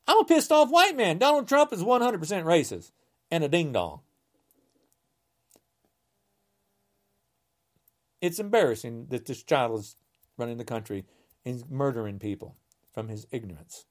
I'm 0.07 0.19
a 0.19 0.25
pissed 0.25 0.51
off 0.51 0.71
white 0.71 0.97
man. 0.97 1.19
Donald 1.19 1.47
Trump 1.47 1.73
is 1.73 1.83
100% 1.83 2.21
racist 2.45 2.91
and 3.31 3.45
a 3.45 3.49
ding 3.49 3.73
dong. 3.73 4.01
It's 8.21 8.39
embarrassing 8.39 9.07
that 9.11 9.27
this 9.27 9.43
child 9.43 9.81
is 9.81 9.97
running 10.37 10.59
the 10.59 10.65
country 10.65 11.07
and 11.45 11.69
murdering 11.71 12.19
people 12.19 12.57
from 12.93 13.09
his 13.09 13.27
ignorance. 13.31 13.87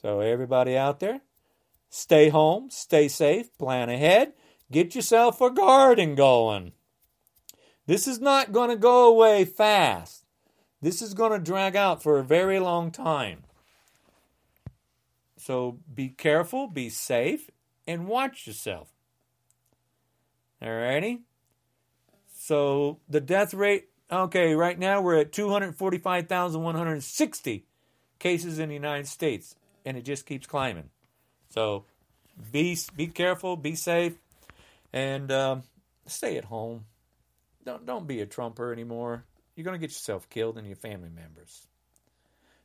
So, 0.00 0.20
everybody 0.20 0.76
out 0.76 1.00
there, 1.00 1.20
stay 1.88 2.28
home, 2.28 2.70
stay 2.70 3.08
safe, 3.08 3.56
plan 3.58 3.88
ahead, 3.88 4.32
get 4.70 4.94
yourself 4.94 5.40
a 5.40 5.50
garden 5.50 6.14
going. 6.14 6.72
This 7.86 8.06
is 8.06 8.20
not 8.20 8.52
going 8.52 8.70
to 8.70 8.76
go 8.76 9.08
away 9.08 9.44
fast. 9.44 10.24
This 10.80 11.02
is 11.02 11.14
going 11.14 11.32
to 11.32 11.38
drag 11.38 11.76
out 11.76 12.02
for 12.02 12.18
a 12.18 12.24
very 12.24 12.58
long 12.58 12.90
time. 12.90 13.44
So 15.36 15.78
be 15.92 16.08
careful, 16.08 16.68
be 16.68 16.88
safe, 16.88 17.50
and 17.86 18.06
watch 18.06 18.46
yourself. 18.46 18.92
Alrighty? 20.60 21.20
So 22.42 22.98
the 23.08 23.20
death 23.20 23.54
rate, 23.54 23.90
okay, 24.10 24.54
right 24.54 24.76
now 24.76 25.00
we're 25.00 25.18
at 25.18 25.30
245,160 25.30 27.64
cases 28.18 28.58
in 28.58 28.68
the 28.68 28.74
United 28.74 29.06
States, 29.06 29.54
and 29.86 29.96
it 29.96 30.04
just 30.04 30.26
keeps 30.26 30.48
climbing. 30.48 30.90
So 31.50 31.84
be 32.50 32.76
be 32.96 33.06
careful, 33.06 33.56
be 33.56 33.76
safe, 33.76 34.14
and 34.92 35.30
um, 35.30 35.62
stay 36.06 36.36
at 36.36 36.46
home. 36.46 36.86
Don't 37.64 37.86
don't 37.86 38.08
be 38.08 38.20
a 38.20 38.26
Trumper 38.26 38.72
anymore. 38.72 39.22
You're 39.54 39.62
going 39.62 39.78
to 39.78 39.80
get 39.80 39.90
yourself 39.90 40.28
killed 40.28 40.58
and 40.58 40.66
your 40.66 40.74
family 40.74 41.10
members. 41.10 41.68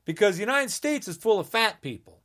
Because 0.05 0.37
the 0.37 0.41
United 0.41 0.71
States 0.71 1.07
is 1.07 1.17
full 1.17 1.39
of 1.39 1.49
fat 1.49 1.81
people. 1.81 2.17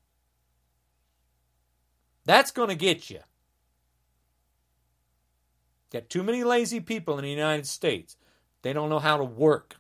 That's 2.25 2.51
going 2.51 2.71
to 2.71 2.77
get 2.77 3.11
you. 3.11 3.21
Got 5.93 6.09
too 6.09 6.23
many 6.23 6.43
lazy 6.43 6.81
people 6.81 7.19
in 7.19 7.25
the 7.25 7.31
United 7.31 7.67
States. 7.67 8.17
They 8.63 8.73
don't 8.73 8.89
know 8.89 8.99
how 8.99 9.19
to 9.19 9.25
work. 9.25 9.77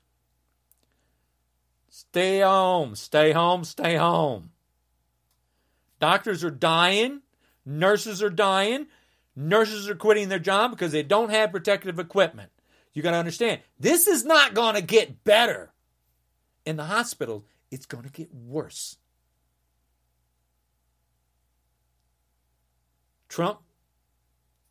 Stay 1.89 2.41
home, 2.41 2.95
stay 2.95 3.33
home, 3.33 3.65
stay 3.65 3.97
home. 3.97 4.51
Doctors 6.01 6.45
are 6.45 6.51
dying, 6.51 7.23
nurses 7.65 8.23
are 8.23 8.31
dying, 8.31 8.87
nurses 9.37 9.89
are 9.89 9.95
quitting 9.95 10.29
their 10.29 10.39
job 10.39 10.71
because 10.71 10.93
they 10.93 11.03
don't 11.03 11.31
have 11.31 11.53
protective 11.53 11.99
equipment. 11.99 12.51
You 12.93 13.03
got 13.03 13.13
to 13.13 13.17
understand, 13.17 13.61
this 13.79 14.07
is 14.07 14.25
not 14.25 14.53
going 14.53 14.75
to 14.75 14.83
get 14.83 15.25
better. 15.25 15.73
In 16.67 16.77
the 16.77 16.85
hospitals, 16.85 17.45
it's 17.71 17.87
going 17.87 18.05
to 18.05 18.11
get 18.11 18.35
worse. 18.35 18.97
Trump, 23.29 23.61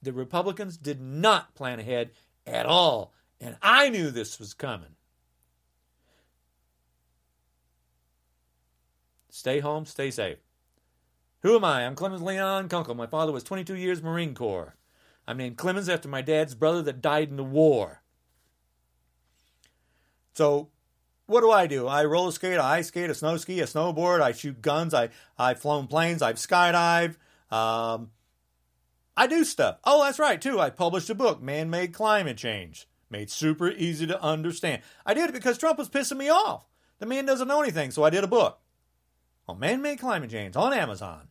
the 0.01 0.13
Republicans 0.13 0.77
did 0.77 1.01
not 1.01 1.55
plan 1.55 1.79
ahead 1.79 2.11
at 2.45 2.65
all, 2.65 3.13
and 3.39 3.57
I 3.61 3.89
knew 3.89 4.11
this 4.11 4.39
was 4.39 4.53
coming. 4.53 4.95
Stay 9.29 9.59
home, 9.59 9.85
stay 9.85 10.11
safe. 10.11 10.39
Who 11.41 11.55
am 11.55 11.63
I? 11.63 11.85
I'm 11.85 11.95
Clemens 11.95 12.21
Leon 12.21 12.69
Kunkel. 12.69 12.95
My 12.95 13.07
father 13.07 13.31
was 13.31 13.43
22 13.43 13.75
years 13.75 14.03
Marine 14.03 14.35
Corps. 14.35 14.75
I'm 15.27 15.37
named 15.37 15.57
Clemens 15.57 15.89
after 15.89 16.09
my 16.09 16.21
dad's 16.21 16.55
brother 16.55 16.81
that 16.83 17.01
died 17.01 17.29
in 17.29 17.37
the 17.37 17.43
war. 17.43 18.01
So, 20.33 20.69
what 21.25 21.41
do 21.41 21.51
I 21.51 21.67
do? 21.67 21.87
I 21.87 22.03
roller 22.05 22.31
skate, 22.31 22.59
I 22.59 22.77
ice 22.77 22.87
skate, 22.87 23.09
a 23.09 23.15
snow 23.15 23.37
ski, 23.37 23.59
a 23.61 23.65
snowboard, 23.65 24.21
I 24.21 24.31
shoot 24.31 24.61
guns, 24.61 24.93
I, 24.93 25.09
I've 25.37 25.59
flown 25.59 25.87
planes, 25.87 26.21
I've 26.21 26.35
skydived. 26.35 27.15
Um, 27.49 28.11
I 29.21 29.27
do 29.27 29.43
stuff. 29.43 29.77
Oh, 29.83 30.03
that's 30.03 30.17
right, 30.17 30.41
too. 30.41 30.59
I 30.59 30.71
published 30.71 31.11
a 31.11 31.15
book, 31.15 31.43
Man 31.43 31.69
Made 31.69 31.93
Climate 31.93 32.37
Change. 32.37 32.87
Made 33.07 33.29
super 33.29 33.69
easy 33.69 34.07
to 34.07 34.19
understand. 34.19 34.81
I 35.05 35.13
did 35.13 35.29
it 35.29 35.33
because 35.33 35.59
Trump 35.59 35.77
was 35.77 35.89
pissing 35.89 36.17
me 36.17 36.29
off. 36.29 36.65
The 36.97 37.05
man 37.05 37.27
doesn't 37.27 37.47
know 37.47 37.61
anything, 37.61 37.91
so 37.91 38.03
I 38.03 38.09
did 38.09 38.23
a 38.23 38.27
book 38.27 38.57
on 39.47 39.59
man 39.59 39.83
made 39.83 39.99
climate 39.99 40.31
change 40.31 40.55
on 40.55 40.73
Amazon. 40.73 41.27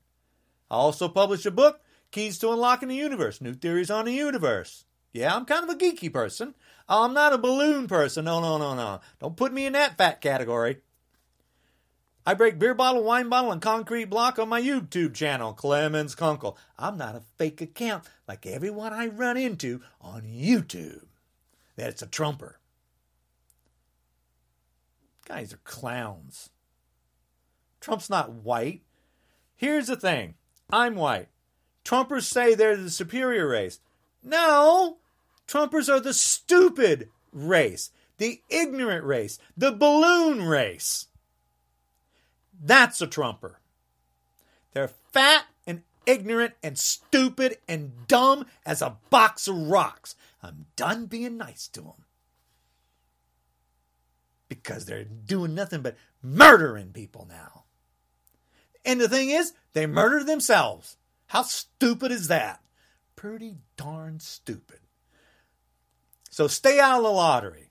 I 0.70 0.76
also 0.76 1.08
published 1.08 1.46
a 1.46 1.50
book, 1.50 1.80
Keys 2.12 2.38
to 2.38 2.52
Unlocking 2.52 2.90
the 2.90 2.94
Universe 2.94 3.40
New 3.40 3.54
Theories 3.54 3.90
on 3.90 4.04
the 4.04 4.12
Universe. 4.12 4.84
Yeah, 5.12 5.34
I'm 5.34 5.44
kind 5.44 5.64
of 5.64 5.70
a 5.70 5.78
geeky 5.78 6.12
person. 6.12 6.54
I'm 6.88 7.12
not 7.12 7.32
a 7.32 7.38
balloon 7.38 7.88
person. 7.88 8.24
No, 8.24 8.40
no, 8.40 8.56
no, 8.56 8.76
no. 8.76 9.00
Don't 9.18 9.36
put 9.36 9.52
me 9.52 9.66
in 9.66 9.72
that 9.72 9.98
fat 9.98 10.20
category. 10.20 10.82
I 12.26 12.34
break 12.34 12.58
beer 12.58 12.74
bottle, 12.74 13.02
wine 13.02 13.28
bottle, 13.28 13.50
and 13.50 13.62
concrete 13.62 14.04
block 14.04 14.38
on 14.38 14.48
my 14.48 14.60
YouTube 14.60 15.14
channel, 15.14 15.52
Clemens 15.54 16.14
Kunkel. 16.14 16.58
I'm 16.78 16.98
not 16.98 17.16
a 17.16 17.22
fake 17.38 17.60
account 17.60 18.04
like 18.28 18.46
everyone 18.46 18.92
I 18.92 19.06
run 19.06 19.36
into 19.36 19.80
on 20.00 20.22
YouTube. 20.22 21.06
That's 21.76 22.02
a 22.02 22.06
trumper. 22.06 22.58
Guys 25.26 25.52
are 25.52 25.60
clowns. 25.64 26.50
Trump's 27.80 28.10
not 28.10 28.32
white. 28.32 28.82
Here's 29.56 29.86
the 29.86 29.96
thing 29.96 30.34
I'm 30.70 30.96
white. 30.96 31.28
Trumpers 31.84 32.24
say 32.24 32.54
they're 32.54 32.76
the 32.76 32.90
superior 32.90 33.48
race. 33.48 33.80
No! 34.22 34.98
Trumpers 35.48 35.88
are 35.88 36.00
the 36.00 36.14
stupid 36.14 37.08
race, 37.32 37.90
the 38.18 38.42
ignorant 38.50 39.04
race, 39.04 39.38
the 39.56 39.72
balloon 39.72 40.42
race. 40.42 41.06
That's 42.60 43.00
a 43.00 43.06
Trumper. 43.06 43.60
They're 44.72 44.88
fat 44.88 45.46
and 45.66 45.82
ignorant 46.06 46.54
and 46.62 46.78
stupid 46.78 47.58
and 47.66 48.06
dumb 48.06 48.46
as 48.64 48.82
a 48.82 48.98
box 49.08 49.48
of 49.48 49.56
rocks. 49.56 50.14
I'm 50.42 50.66
done 50.76 51.06
being 51.06 51.36
nice 51.36 51.66
to 51.68 51.80
them. 51.80 52.04
Because 54.48 54.84
they're 54.84 55.04
doing 55.04 55.54
nothing 55.54 55.80
but 55.80 55.96
murdering 56.22 56.92
people 56.92 57.26
now. 57.28 57.64
And 58.84 59.00
the 59.00 59.08
thing 59.08 59.30
is, 59.30 59.52
they 59.72 59.86
murder 59.86 60.24
themselves. 60.24 60.96
How 61.26 61.42
stupid 61.42 62.10
is 62.12 62.28
that? 62.28 62.60
Pretty 63.16 63.56
darn 63.76 64.20
stupid. 64.20 64.80
So 66.30 66.46
stay 66.46 66.80
out 66.80 66.98
of 66.98 67.04
the 67.04 67.10
lottery. 67.10 67.69